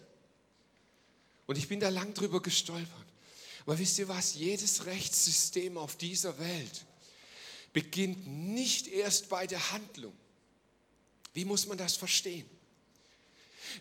Und 1.46 1.58
ich 1.58 1.68
bin 1.68 1.80
da 1.80 1.88
lang 1.88 2.14
drüber 2.14 2.40
gestolpert. 2.40 3.04
Aber 3.66 3.78
wisst 3.78 3.98
ihr 3.98 4.08
was? 4.08 4.34
Jedes 4.34 4.86
Rechtssystem 4.86 5.78
auf 5.78 5.96
dieser 5.96 6.38
Welt 6.38 6.84
beginnt 7.72 8.26
nicht 8.26 8.86
erst 8.86 9.28
bei 9.28 9.46
der 9.46 9.72
Handlung. 9.72 10.12
Wie 11.34 11.44
muss 11.44 11.66
man 11.66 11.76
das 11.76 11.96
verstehen? 11.96 12.48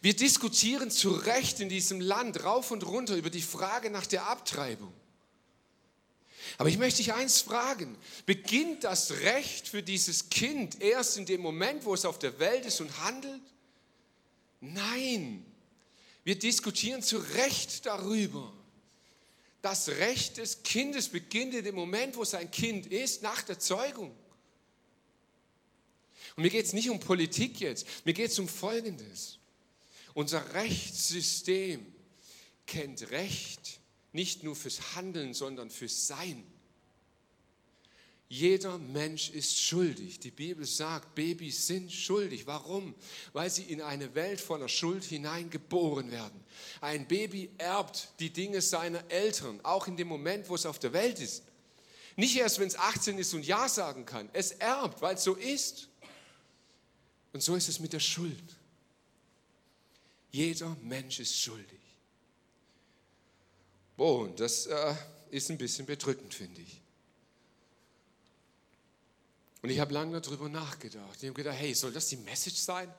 Wir 0.01 0.15
diskutieren 0.15 0.91
zu 0.91 1.11
Recht 1.11 1.59
in 1.59 1.69
diesem 1.69 2.01
Land 2.01 2.43
rauf 2.43 2.71
und 2.71 2.85
runter 2.85 3.15
über 3.15 3.29
die 3.29 3.41
Frage 3.41 3.89
nach 3.89 4.07
der 4.07 4.27
Abtreibung. 4.27 4.91
Aber 6.57 6.69
ich 6.69 6.77
möchte 6.77 6.97
dich 6.97 7.13
eins 7.13 7.41
fragen. 7.41 7.97
Beginnt 8.25 8.83
das 8.83 9.11
Recht 9.11 9.67
für 9.67 9.83
dieses 9.83 10.29
Kind 10.29 10.81
erst 10.81 11.17
in 11.17 11.25
dem 11.25 11.41
Moment, 11.41 11.85
wo 11.85 11.93
es 11.93 12.05
auf 12.05 12.19
der 12.19 12.37
Welt 12.39 12.65
ist 12.65 12.81
und 12.81 12.99
handelt? 12.99 13.41
Nein. 14.59 15.45
Wir 16.23 16.37
diskutieren 16.37 17.01
zu 17.01 17.17
Recht 17.17 17.85
darüber. 17.85 18.51
Das 19.61 19.87
Recht 19.89 20.37
des 20.37 20.63
Kindes 20.63 21.09
beginnt 21.09 21.53
in 21.53 21.63
dem 21.63 21.75
Moment, 21.75 22.17
wo 22.17 22.25
sein 22.25 22.51
Kind 22.51 22.87
ist, 22.87 23.23
nach 23.23 23.41
der 23.43 23.59
Zeugung. 23.59 24.13
Und 26.35 26.43
mir 26.43 26.49
geht 26.49 26.65
es 26.65 26.73
nicht 26.73 26.89
um 26.89 26.99
Politik 26.99 27.59
jetzt, 27.59 27.85
mir 28.05 28.13
geht 28.13 28.31
es 28.31 28.39
um 28.39 28.47
Folgendes. 28.47 29.39
Unser 30.13 30.53
Rechtssystem 30.53 31.85
kennt 32.65 33.11
Recht 33.11 33.79
nicht 34.11 34.43
nur 34.43 34.55
fürs 34.55 34.95
Handeln, 34.95 35.33
sondern 35.33 35.69
fürs 35.69 36.07
Sein. 36.07 36.43
Jeder 38.29 38.79
Mensch 38.79 39.29
ist 39.29 39.59
schuldig. 39.59 40.19
Die 40.19 40.31
Bibel 40.31 40.65
sagt, 40.65 41.13
Babys 41.13 41.67
sind 41.67 41.91
schuldig. 41.91 42.47
Warum? 42.47 42.95
Weil 43.31 43.51
sie 43.51 43.61
in 43.61 43.79
eine 43.79 44.15
Welt 44.15 44.41
voller 44.41 44.69
Schuld 44.69 45.03
hineingeboren 45.03 46.09
werden. 46.09 46.43
Ein 46.81 47.07
Baby 47.07 47.51
erbt 47.59 48.09
die 48.19 48.31
Dinge 48.31 48.61
seiner 48.61 49.03
Eltern, 49.11 49.59
auch 49.61 49.87
in 49.87 49.97
dem 49.97 50.07
Moment, 50.07 50.49
wo 50.49 50.55
es 50.55 50.65
auf 50.65 50.79
der 50.79 50.93
Welt 50.93 51.19
ist. 51.19 51.43
Nicht 52.15 52.35
erst, 52.35 52.57
wenn 52.57 52.67
es 52.67 52.75
18 52.75 53.19
ist 53.19 53.35
und 53.35 53.45
Ja 53.45 53.69
sagen 53.69 54.05
kann. 54.07 54.29
Es 54.33 54.51
erbt, 54.51 55.03
weil 55.03 55.13
es 55.15 55.23
so 55.23 55.35
ist. 55.35 55.89
Und 57.33 57.41
so 57.41 57.55
ist 57.55 57.67
es 57.67 57.79
mit 57.79 57.93
der 57.93 57.99
Schuld. 57.99 58.55
Jeder 60.31 60.75
Mensch 60.83 61.19
ist 61.19 61.39
schuldig. 61.39 61.79
Boah, 63.97 64.29
das 64.35 64.67
äh, 64.67 64.95
ist 65.31 65.49
ein 65.51 65.57
bisschen 65.57 65.85
bedrückend, 65.85 66.33
finde 66.33 66.61
ich. 66.61 66.81
Und 69.61 69.69
ich 69.69 69.79
habe 69.79 69.93
lange 69.93 70.19
darüber 70.19 70.49
nachgedacht. 70.49 71.17
Ich 71.17 71.23
habe 71.23 71.33
gedacht, 71.33 71.57
hey, 71.57 71.73
soll 71.73 71.91
das 71.91 72.09
die 72.09 72.17
Message 72.17 72.57
sein? 72.57 72.93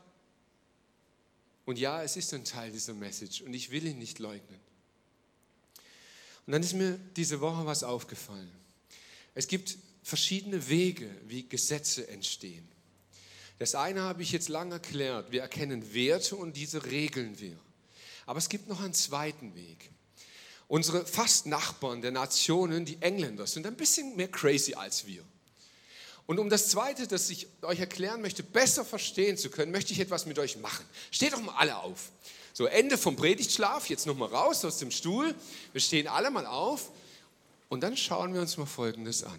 Und 1.66 1.78
ja, 1.78 2.02
es 2.02 2.16
ist 2.16 2.32
ein 2.34 2.44
Teil 2.44 2.72
dieser 2.72 2.94
Message 2.94 3.42
und 3.42 3.54
ich 3.54 3.70
will 3.70 3.86
ihn 3.86 3.98
nicht 3.98 4.18
leugnen. 4.18 4.60
Und 6.46 6.52
dann 6.52 6.62
ist 6.62 6.74
mir 6.74 6.98
diese 7.16 7.40
Woche 7.40 7.64
was 7.66 7.82
aufgefallen. 7.82 8.50
Es 9.34 9.48
gibt 9.48 9.78
verschiedene 10.02 10.68
Wege, 10.68 11.10
wie 11.26 11.48
Gesetze 11.48 12.06
entstehen. 12.08 12.68
Das 13.58 13.74
eine 13.74 14.02
habe 14.02 14.22
ich 14.22 14.32
jetzt 14.32 14.48
lange 14.48 14.74
erklärt. 14.74 15.30
Wir 15.30 15.42
erkennen 15.42 15.94
Werte 15.94 16.36
und 16.36 16.56
diese 16.56 16.86
regeln 16.86 17.38
wir. 17.38 17.56
Aber 18.26 18.38
es 18.38 18.48
gibt 18.48 18.68
noch 18.68 18.80
einen 18.80 18.94
zweiten 18.94 19.54
Weg. 19.54 19.90
Unsere 20.66 21.06
fast 21.06 21.46
Nachbarn 21.46 22.02
der 22.02 22.10
Nationen, 22.10 22.84
die 22.84 23.00
Engländer, 23.00 23.46
sind 23.46 23.66
ein 23.66 23.76
bisschen 23.76 24.16
mehr 24.16 24.28
crazy 24.28 24.74
als 24.74 25.06
wir. 25.06 25.22
Und 26.26 26.38
um 26.38 26.48
das 26.48 26.68
Zweite, 26.68 27.06
das 27.06 27.28
ich 27.28 27.48
euch 27.62 27.80
erklären 27.80 28.22
möchte, 28.22 28.42
besser 28.42 28.84
verstehen 28.84 29.36
zu 29.36 29.50
können, 29.50 29.72
möchte 29.72 29.92
ich 29.92 30.00
etwas 30.00 30.24
mit 30.24 30.38
euch 30.38 30.56
machen. 30.56 30.84
Steht 31.10 31.34
doch 31.34 31.40
mal 31.42 31.54
alle 31.56 31.76
auf. 31.76 32.10
So, 32.54 32.66
Ende 32.66 32.96
vom 32.96 33.16
Predigtschlaf, 33.16 33.90
jetzt 33.90 34.06
nochmal 34.06 34.28
raus 34.28 34.64
aus 34.64 34.78
dem 34.78 34.90
Stuhl. 34.90 35.34
Wir 35.72 35.80
stehen 35.80 36.08
alle 36.08 36.30
mal 36.30 36.46
auf 36.46 36.90
und 37.68 37.82
dann 37.82 37.96
schauen 37.96 38.32
wir 38.32 38.40
uns 38.40 38.56
mal 38.56 38.66
Folgendes 38.66 39.22
an. 39.22 39.38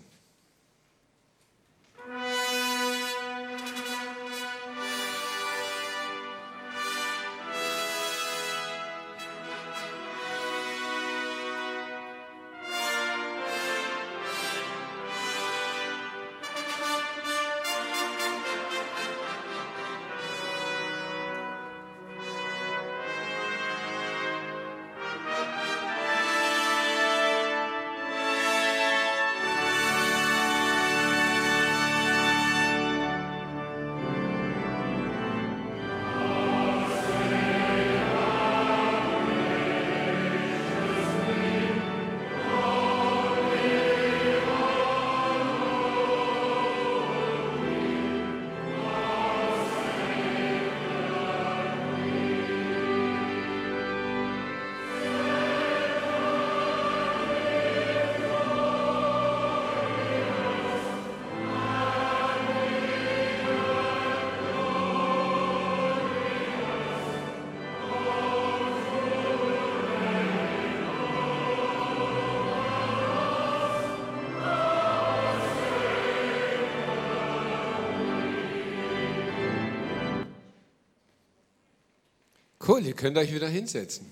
Cool, 82.76 82.88
ihr 82.88 82.94
könnt 82.94 83.18
euch 83.18 83.34
wieder 83.34 83.48
hinsetzen. 83.48 84.06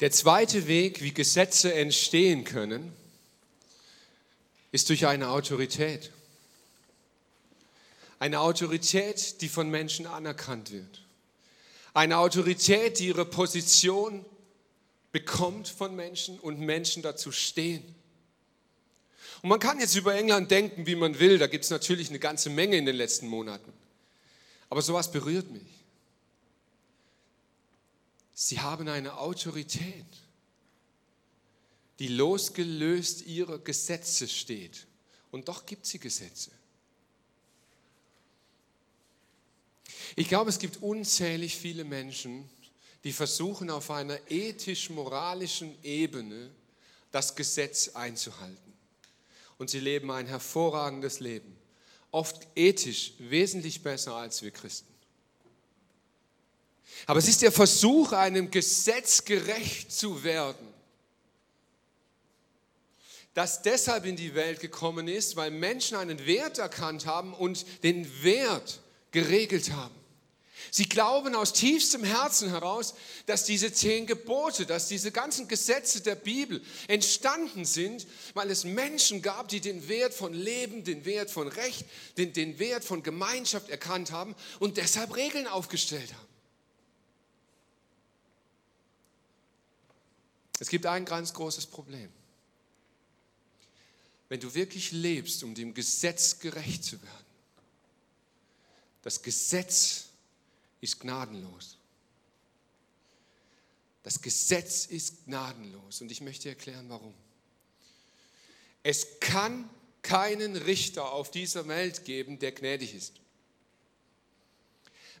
Der 0.00 0.10
zweite 0.10 0.66
Weg, 0.66 1.00
wie 1.00 1.14
Gesetze 1.14 1.72
entstehen 1.72 2.42
können, 2.42 2.92
ist 4.72 4.88
durch 4.88 5.06
eine 5.06 5.28
Autorität. 5.28 6.10
Eine 8.18 8.40
Autorität, 8.40 9.40
die 9.42 9.48
von 9.48 9.70
Menschen 9.70 10.08
anerkannt 10.08 10.72
wird. 10.72 11.04
Eine 11.94 12.18
Autorität, 12.18 12.98
die 12.98 13.06
ihre 13.06 13.24
Position 13.24 14.24
bekommt 15.12 15.68
von 15.68 15.94
Menschen 15.94 16.40
und 16.40 16.58
Menschen 16.58 17.00
dazu 17.00 17.30
stehen. 17.30 17.94
Und 19.42 19.50
man 19.50 19.60
kann 19.60 19.78
jetzt 19.78 19.94
über 19.94 20.16
England 20.16 20.50
denken, 20.50 20.84
wie 20.88 20.96
man 20.96 21.20
will. 21.20 21.38
Da 21.38 21.46
gibt 21.46 21.62
es 21.62 21.70
natürlich 21.70 22.08
eine 22.08 22.18
ganze 22.18 22.50
Menge 22.50 22.76
in 22.76 22.86
den 22.86 22.96
letzten 22.96 23.28
Monaten. 23.28 23.72
Aber 24.72 24.80
sowas 24.80 25.12
berührt 25.12 25.50
mich. 25.50 25.84
Sie 28.32 28.58
haben 28.58 28.88
eine 28.88 29.18
Autorität, 29.18 30.06
die 31.98 32.08
losgelöst 32.08 33.26
ihrer 33.26 33.58
Gesetze 33.58 34.26
steht. 34.26 34.86
Und 35.30 35.48
doch 35.48 35.66
gibt 35.66 35.84
sie 35.84 35.98
Gesetze. 35.98 36.52
Ich 40.16 40.28
glaube, 40.28 40.48
es 40.48 40.58
gibt 40.58 40.78
unzählig 40.78 41.58
viele 41.58 41.84
Menschen, 41.84 42.48
die 43.04 43.12
versuchen 43.12 43.68
auf 43.68 43.90
einer 43.90 44.18
ethisch-moralischen 44.30 45.76
Ebene 45.84 46.50
das 47.10 47.36
Gesetz 47.36 47.88
einzuhalten. 47.88 48.72
Und 49.58 49.68
sie 49.68 49.80
leben 49.80 50.10
ein 50.10 50.28
hervorragendes 50.28 51.20
Leben. 51.20 51.61
Oft 52.12 52.46
ethisch 52.54 53.14
wesentlich 53.18 53.82
besser 53.82 54.14
als 54.14 54.42
wir 54.42 54.52
Christen. 54.52 54.92
Aber 57.06 57.18
es 57.18 57.26
ist 57.26 57.42
der 57.42 57.50
Versuch, 57.50 58.12
einem 58.12 58.50
Gesetz 58.50 59.24
gerecht 59.24 59.90
zu 59.90 60.22
werden, 60.22 60.68
das 63.34 63.62
deshalb 63.62 64.04
in 64.04 64.14
die 64.14 64.34
Welt 64.34 64.60
gekommen 64.60 65.08
ist, 65.08 65.36
weil 65.36 65.50
Menschen 65.50 65.96
einen 65.96 66.26
Wert 66.26 66.58
erkannt 66.58 67.06
haben 67.06 67.32
und 67.32 67.64
den 67.82 68.22
Wert 68.22 68.80
geregelt 69.10 69.72
haben. 69.72 70.01
Sie 70.74 70.88
glauben 70.88 71.34
aus 71.34 71.52
tiefstem 71.52 72.02
Herzen 72.02 72.48
heraus, 72.48 72.94
dass 73.26 73.44
diese 73.44 73.74
zehn 73.74 74.06
Gebote, 74.06 74.64
dass 74.64 74.88
diese 74.88 75.12
ganzen 75.12 75.46
Gesetze 75.46 76.00
der 76.00 76.14
Bibel 76.14 76.64
entstanden 76.88 77.66
sind, 77.66 78.06
weil 78.32 78.50
es 78.50 78.64
Menschen 78.64 79.20
gab, 79.20 79.48
die 79.48 79.60
den 79.60 79.86
Wert 79.88 80.14
von 80.14 80.32
Leben, 80.32 80.82
den 80.82 81.04
Wert 81.04 81.30
von 81.30 81.46
Recht, 81.46 81.84
den, 82.16 82.32
den 82.32 82.58
Wert 82.58 82.84
von 82.84 83.02
Gemeinschaft 83.02 83.68
erkannt 83.68 84.12
haben 84.12 84.34
und 84.60 84.78
deshalb 84.78 85.14
Regeln 85.14 85.46
aufgestellt 85.46 86.10
haben. 86.14 86.28
Es 90.58 90.70
gibt 90.70 90.86
ein 90.86 91.04
ganz 91.04 91.34
großes 91.34 91.66
Problem. 91.66 92.08
Wenn 94.30 94.40
du 94.40 94.54
wirklich 94.54 94.90
lebst, 94.92 95.44
um 95.44 95.54
dem 95.54 95.74
Gesetz 95.74 96.38
gerecht 96.38 96.82
zu 96.82 97.02
werden, 97.02 97.26
das 99.02 99.20
Gesetz 99.20 100.06
ist 100.82 101.00
gnadenlos. 101.00 101.78
Das 104.02 104.20
Gesetz 104.20 104.84
ist 104.84 105.24
gnadenlos 105.24 106.02
und 106.02 106.10
ich 106.10 106.20
möchte 106.20 106.50
erklären, 106.50 106.90
warum. 106.90 107.14
Es 108.82 109.20
kann 109.20 109.70
keinen 110.02 110.56
Richter 110.56 111.12
auf 111.12 111.30
dieser 111.30 111.68
Welt 111.68 112.04
geben, 112.04 112.40
der 112.40 112.52
gnädig 112.52 112.94
ist. 112.94 113.14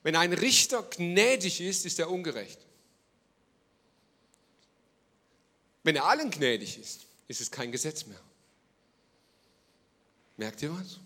Wenn 0.02 0.16
ein 0.16 0.32
Richter 0.32 0.82
gnädig 0.82 1.60
ist, 1.60 1.86
ist 1.86 2.00
er 2.00 2.10
ungerecht. 2.10 2.58
Wenn 5.84 5.94
er 5.94 6.06
allen 6.06 6.30
gnädig 6.32 6.76
ist, 6.76 7.06
ist 7.28 7.40
es 7.40 7.50
kein 7.52 7.70
Gesetz 7.70 8.04
mehr. 8.06 8.20
Merkt 10.36 10.60
ihr 10.62 10.74
was? 10.74 10.98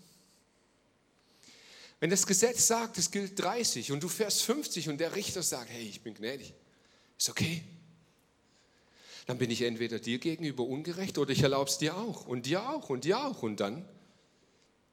Wenn 1.99 2.09
das 2.09 2.27
Gesetz 2.27 2.67
sagt, 2.67 2.97
es 2.97 3.09
gilt 3.09 3.39
30 3.39 3.91
und 3.91 4.03
du 4.03 4.07
fährst 4.07 4.43
50 4.43 4.89
und 4.89 4.99
der 4.99 5.15
Richter 5.15 5.41
sagt, 5.41 5.69
hey, 5.69 5.83
ich 5.83 6.01
bin 6.01 6.13
gnädig, 6.13 6.53
ist 7.17 7.29
okay. 7.29 7.63
Dann 9.25 9.37
bin 9.37 9.49
ich 9.49 9.63
entweder 9.63 9.99
dir 9.99 10.19
gegenüber 10.19 10.63
ungerecht 10.63 11.17
oder 11.17 11.31
ich 11.31 11.41
erlaube 11.41 11.69
es 11.69 11.77
dir 11.79 11.97
auch 11.97 12.27
und 12.27 12.45
dir 12.45 12.69
auch 12.69 12.89
und 12.89 13.03
dir 13.03 13.25
auch 13.25 13.41
und 13.43 13.59
dann 13.59 13.87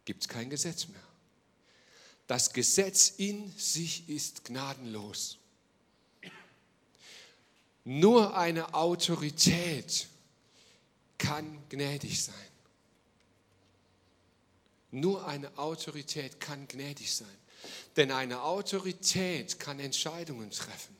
gibt 0.04 0.22
es 0.22 0.28
kein 0.28 0.50
Gesetz 0.50 0.88
mehr. 0.88 1.00
Das 2.26 2.52
Gesetz 2.52 3.10
in 3.16 3.52
sich 3.56 4.08
ist 4.08 4.44
gnadenlos. 4.44 5.38
Nur 7.84 8.34
eine 8.36 8.72
Autorität 8.72 10.08
kann 11.18 11.58
gnädig 11.68 12.22
sein. 12.22 12.34
Nur 14.94 15.26
eine 15.26 15.58
Autorität 15.58 16.38
kann 16.38 16.68
gnädig 16.68 17.12
sein. 17.12 17.36
Denn 17.96 18.12
eine 18.12 18.42
Autorität 18.42 19.58
kann 19.58 19.80
Entscheidungen 19.80 20.50
treffen. 20.50 20.96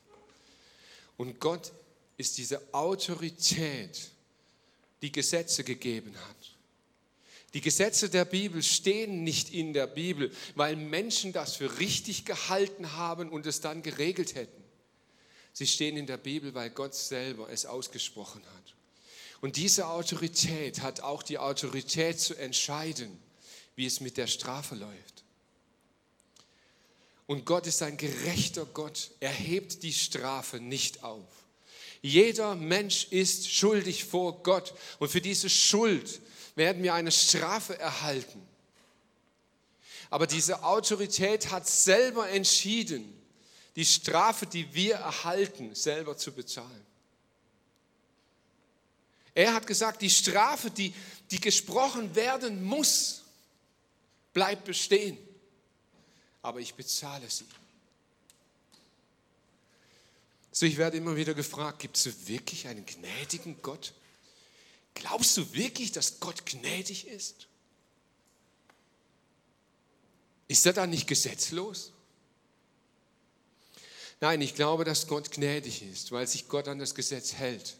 Und 1.16 1.38
Gott 1.38 1.70
ist 2.16 2.38
diese 2.38 2.61
Autorität, 2.74 4.11
die 5.00 5.12
Gesetze 5.12 5.62
gegeben 5.62 6.12
hat. 6.16 6.37
Die 7.52 7.61
Gesetze 7.61 8.11
der 8.11 8.24
Bibel 8.24 8.64
stehen 8.64 9.22
nicht 9.22 9.54
in 9.54 9.72
der 9.72 9.87
Bibel, 9.87 10.33
weil 10.57 10.74
Menschen 10.74 11.33
das 11.33 11.54
für 11.54 11.78
richtig 11.78 12.24
gehalten 12.24 12.94
haben 12.94 13.28
und 13.28 13.46
es 13.46 13.61
dann 13.61 13.83
geregelt 13.83 14.35
hätten. 14.35 14.64
Sie 15.52 15.68
stehen 15.68 15.96
in 15.96 16.09
der 16.09 16.16
Bibel, 16.16 16.52
weil 16.54 16.70
Gott 16.70 16.96
selber 16.96 17.48
es 17.48 17.64
ausgesprochen 17.64 18.42
hat. 18.44 18.74
Und 19.40 19.54
diese 19.54 19.87
Autorität 19.87 20.83
hat 20.83 21.00
auch 21.00 21.22
die 21.22 21.38
Autorität 21.38 22.18
zu 22.18 22.35
entscheiden, 22.35 23.20
wie 23.77 23.87
es 23.87 24.01
mit 24.01 24.17
der 24.17 24.27
Strafe 24.27 24.75
läuft. 24.75 25.25
Und 27.27 27.45
Gott 27.47 27.67
ist 27.67 27.83
ein 27.83 27.97
gerechter 27.97 28.67
Gott. 28.67 29.11
Er 29.21 29.33
hebt 29.33 29.83
die 29.83 29.93
Strafe 29.93 30.61
nicht 30.61 31.03
auf. 31.03 31.27
Jeder 32.03 32.55
Mensch 32.55 33.07
ist 33.11 33.51
schuldig 33.51 34.05
vor 34.05 34.43
Gott. 34.43 34.75
Und 34.99 35.09
für 35.11 35.23
diese 35.23 35.49
Schuld 35.49 36.21
werden 36.55 36.83
wir 36.83 36.93
eine 36.93 37.13
Strafe 37.13 37.79
erhalten. 37.79 38.47
Aber 40.11 40.27
diese 40.27 40.63
Autorität 40.63 41.51
hat 41.51 41.67
selber 41.67 42.29
entschieden, 42.29 43.11
die 43.75 43.87
Strafe, 43.87 44.47
die 44.47 44.73
wir 44.75 44.97
erhalten, 44.97 45.75
selber 45.75 46.17
zu 46.17 46.31
bezahlen. 46.31 46.87
Er 49.35 49.55
hat 49.55 49.67
gesagt, 49.67 50.03
die 50.03 50.11
Strafe, 50.11 50.71
die, 50.71 50.95
die 51.31 51.41
gesprochen 51.41 52.15
werden 52.15 52.63
muss, 52.63 53.24
bleibt 54.35 54.64
bestehen. 54.64 55.16
Aber 56.42 56.61
ich 56.61 56.75
bezahle 56.75 57.31
sie. 57.31 57.47
So, 60.53 60.66
ich 60.66 60.77
werde 60.77 60.99
immer 60.99 61.16
wieder 61.16 61.33
gefragt, 61.35 61.79
gibt 61.79 61.97
es 61.97 62.29
wirklich 62.29 62.68
einen 62.68 62.85
gnädigen 62.85 63.61
Gott? 63.62 63.94
Glaubst 64.94 65.37
du 65.37 65.55
wirklich, 65.55 65.90
dass 65.90 66.20
Gott 66.20 66.44
gnädig 66.47 67.09
ist? 67.09 67.49
Ist 70.47 70.66
er 70.66 70.73
dann 70.73 70.90
nicht 70.90 71.09
gesetzlos? 71.09 71.92
Nein, 74.20 74.40
ich 74.42 74.55
glaube, 74.55 74.85
dass 74.85 75.09
Gott 75.09 75.33
gnädig 75.33 75.83
ist, 75.83 76.12
weil 76.12 76.27
sich 76.27 76.49
Gott 76.49 76.68
an 76.68 76.79
das 76.79 76.94
Gesetz 76.94 77.33
hält. 77.33 77.77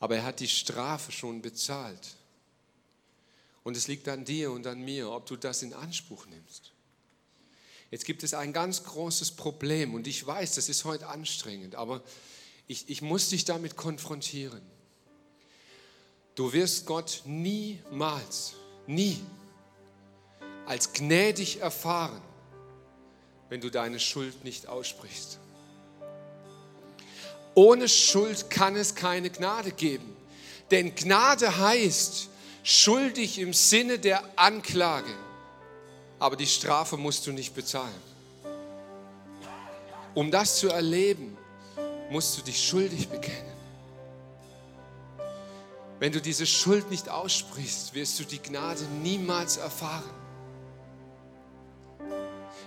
Aber 0.00 0.16
er 0.16 0.24
hat 0.24 0.40
die 0.40 0.48
Strafe 0.48 1.12
schon 1.12 1.42
bezahlt. 1.42 2.16
Und 3.66 3.76
es 3.76 3.88
liegt 3.88 4.06
an 4.06 4.24
dir 4.24 4.52
und 4.52 4.64
an 4.68 4.80
mir, 4.80 5.10
ob 5.10 5.26
du 5.26 5.34
das 5.34 5.60
in 5.64 5.74
Anspruch 5.74 6.26
nimmst. 6.26 6.70
Jetzt 7.90 8.04
gibt 8.04 8.22
es 8.22 8.32
ein 8.32 8.52
ganz 8.52 8.84
großes 8.84 9.32
Problem 9.32 9.92
und 9.92 10.06
ich 10.06 10.24
weiß, 10.24 10.54
das 10.54 10.68
ist 10.68 10.84
heute 10.84 11.08
anstrengend, 11.08 11.74
aber 11.74 12.00
ich, 12.68 12.88
ich 12.88 13.02
muss 13.02 13.30
dich 13.30 13.44
damit 13.44 13.74
konfrontieren. 13.74 14.62
Du 16.36 16.52
wirst 16.52 16.86
Gott 16.86 17.22
niemals, 17.24 18.52
nie 18.86 19.18
als 20.64 20.92
gnädig 20.92 21.58
erfahren, 21.58 22.22
wenn 23.48 23.60
du 23.60 23.68
deine 23.68 23.98
Schuld 23.98 24.44
nicht 24.44 24.68
aussprichst. 24.68 25.40
Ohne 27.56 27.88
Schuld 27.88 28.48
kann 28.48 28.76
es 28.76 28.94
keine 28.94 29.28
Gnade 29.28 29.72
geben. 29.72 30.14
Denn 30.70 30.94
Gnade 30.94 31.58
heißt 31.58 32.28
schuldig 32.66 33.38
im 33.38 33.52
Sinne 33.52 34.00
der 34.00 34.24
Anklage. 34.34 35.14
Aber 36.18 36.34
die 36.34 36.48
Strafe 36.48 36.96
musst 36.96 37.26
du 37.26 37.32
nicht 37.32 37.54
bezahlen. 37.54 37.94
Um 40.14 40.32
das 40.32 40.56
zu 40.56 40.68
erleben, 40.68 41.38
musst 42.10 42.36
du 42.36 42.42
dich 42.42 42.66
schuldig 42.66 43.08
bekennen. 43.08 43.54
Wenn 46.00 46.10
du 46.10 46.20
diese 46.20 46.44
Schuld 46.44 46.90
nicht 46.90 47.08
aussprichst, 47.08 47.94
wirst 47.94 48.18
du 48.18 48.24
die 48.24 48.42
Gnade 48.42 48.82
niemals 49.02 49.58
erfahren. 49.58 50.10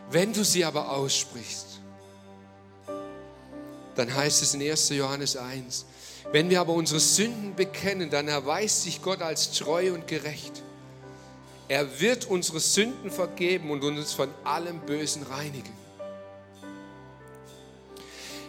Wenn 0.09 0.31
du 0.31 0.45
sie 0.45 0.63
aber 0.63 0.91
aussprichst, 0.91 1.81
dann 3.95 4.15
heißt 4.15 4.43
es 4.43 4.53
in 4.53 4.61
1. 4.61 4.89
Johannes 4.89 5.35
1, 5.35 5.85
wenn 6.31 6.49
wir 6.49 6.61
aber 6.61 6.73
unsere 6.73 6.99
Sünden 6.99 7.55
bekennen, 7.55 8.09
dann 8.09 8.27
erweist 8.27 8.83
sich 8.83 9.01
Gott 9.01 9.21
als 9.21 9.51
treu 9.51 9.93
und 9.93 10.07
gerecht. 10.07 10.61
Er 11.67 11.99
wird 11.99 12.25
unsere 12.25 12.59
Sünden 12.59 13.11
vergeben 13.11 13.71
und 13.71 13.83
uns 13.83 14.13
von 14.13 14.29
allem 14.43 14.79
Bösen 14.81 15.23
reinigen. 15.23 15.73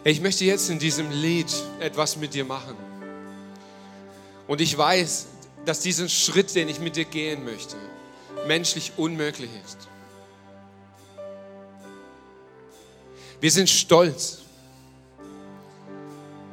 Ich 0.05 0.21
möchte 0.21 0.45
jetzt 0.47 0.71
in 0.71 0.79
diesem 0.79 1.11
Lied 1.11 1.53
etwas 1.79 2.17
mit 2.17 2.33
dir 2.33 2.45
machen. 2.45 2.75
Und 4.47 4.63
ich 4.63 4.77
weiß, 4.77 5.27
dass 5.67 5.81
diesen 5.81 6.09
Schritt, 6.09 6.55
den 6.55 6.69
ich 6.69 6.81
mit 6.81 6.97
dir 6.97 7.05
gehen 7.05 7.45
möchte, 7.45 7.77
menschlich 8.47 8.93
unmöglich 8.97 9.51
ist. 9.65 9.77
Wir 13.41 13.51
sind 13.51 13.69
stolz. 13.69 14.39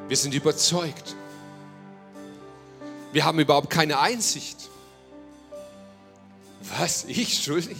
Wir 0.08 0.17
sind 0.17 0.34
überzeugt. 0.34 1.15
Wir 3.12 3.26
haben 3.26 3.39
überhaupt 3.39 3.70
keine 3.70 4.00
Einsicht. 4.00 4.70
Was? 6.78 7.06
Ich 7.06 7.43
schuldig? 7.43 7.78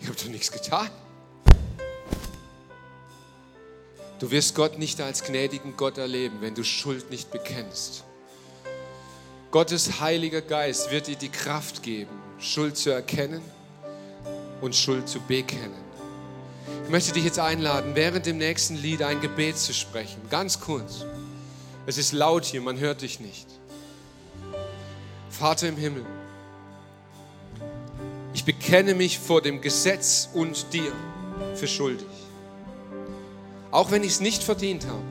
Ich 0.00 0.08
habe 0.08 0.16
doch 0.16 0.28
nichts 0.28 0.50
getan. 0.50 0.90
Du 4.18 4.30
wirst 4.30 4.54
Gott 4.54 4.78
nicht 4.78 5.00
als 5.00 5.24
gnädigen 5.24 5.76
Gott 5.76 5.98
erleben, 5.98 6.36
wenn 6.40 6.54
du 6.54 6.62
Schuld 6.62 7.10
nicht 7.10 7.30
bekennst. 7.32 8.04
Gottes 9.50 10.00
Heiliger 10.00 10.40
Geist 10.40 10.90
wird 10.90 11.08
dir 11.08 11.16
die 11.16 11.28
Kraft 11.28 11.82
geben, 11.82 12.10
Schuld 12.38 12.76
zu 12.76 12.90
erkennen 12.90 13.42
und 14.60 14.74
Schuld 14.74 15.08
zu 15.08 15.20
bekennen. 15.20 15.82
Ich 16.84 16.90
möchte 16.90 17.12
dich 17.12 17.24
jetzt 17.24 17.38
einladen, 17.38 17.94
während 17.94 18.26
dem 18.26 18.38
nächsten 18.38 18.76
Lied 18.76 19.02
ein 19.02 19.20
Gebet 19.20 19.58
zu 19.58 19.74
sprechen. 19.74 20.20
Ganz 20.30 20.60
kurz. 20.60 21.04
Es 21.86 21.98
ist 21.98 22.12
laut 22.12 22.44
hier, 22.44 22.60
man 22.60 22.78
hört 22.78 23.02
dich 23.02 23.20
nicht. 23.20 23.46
Vater 25.30 25.68
im 25.68 25.76
Himmel, 25.76 26.06
ich 28.34 28.44
bekenne 28.44 28.94
mich 28.94 29.18
vor 29.18 29.42
dem 29.42 29.60
Gesetz 29.60 30.28
und 30.32 30.72
dir 30.72 30.92
für 31.54 31.66
schuldig. 31.66 32.06
Auch 33.70 33.90
wenn 33.90 34.02
ich 34.04 34.12
es 34.12 34.20
nicht 34.20 34.42
verdient 34.42 34.86
habe. 34.86 35.02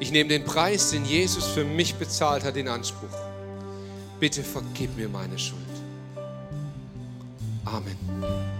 Ich 0.00 0.12
nehme 0.12 0.28
den 0.28 0.44
Preis, 0.44 0.90
den 0.90 1.04
Jesus 1.04 1.46
für 1.46 1.64
mich 1.64 1.94
bezahlt 1.96 2.44
hat, 2.44 2.56
in 2.56 2.68
Anspruch. 2.68 3.16
Bitte 4.18 4.42
vergib 4.42 4.96
mir 4.96 5.08
meine 5.08 5.38
Schuld. 5.38 5.60
Amen. 7.64 8.59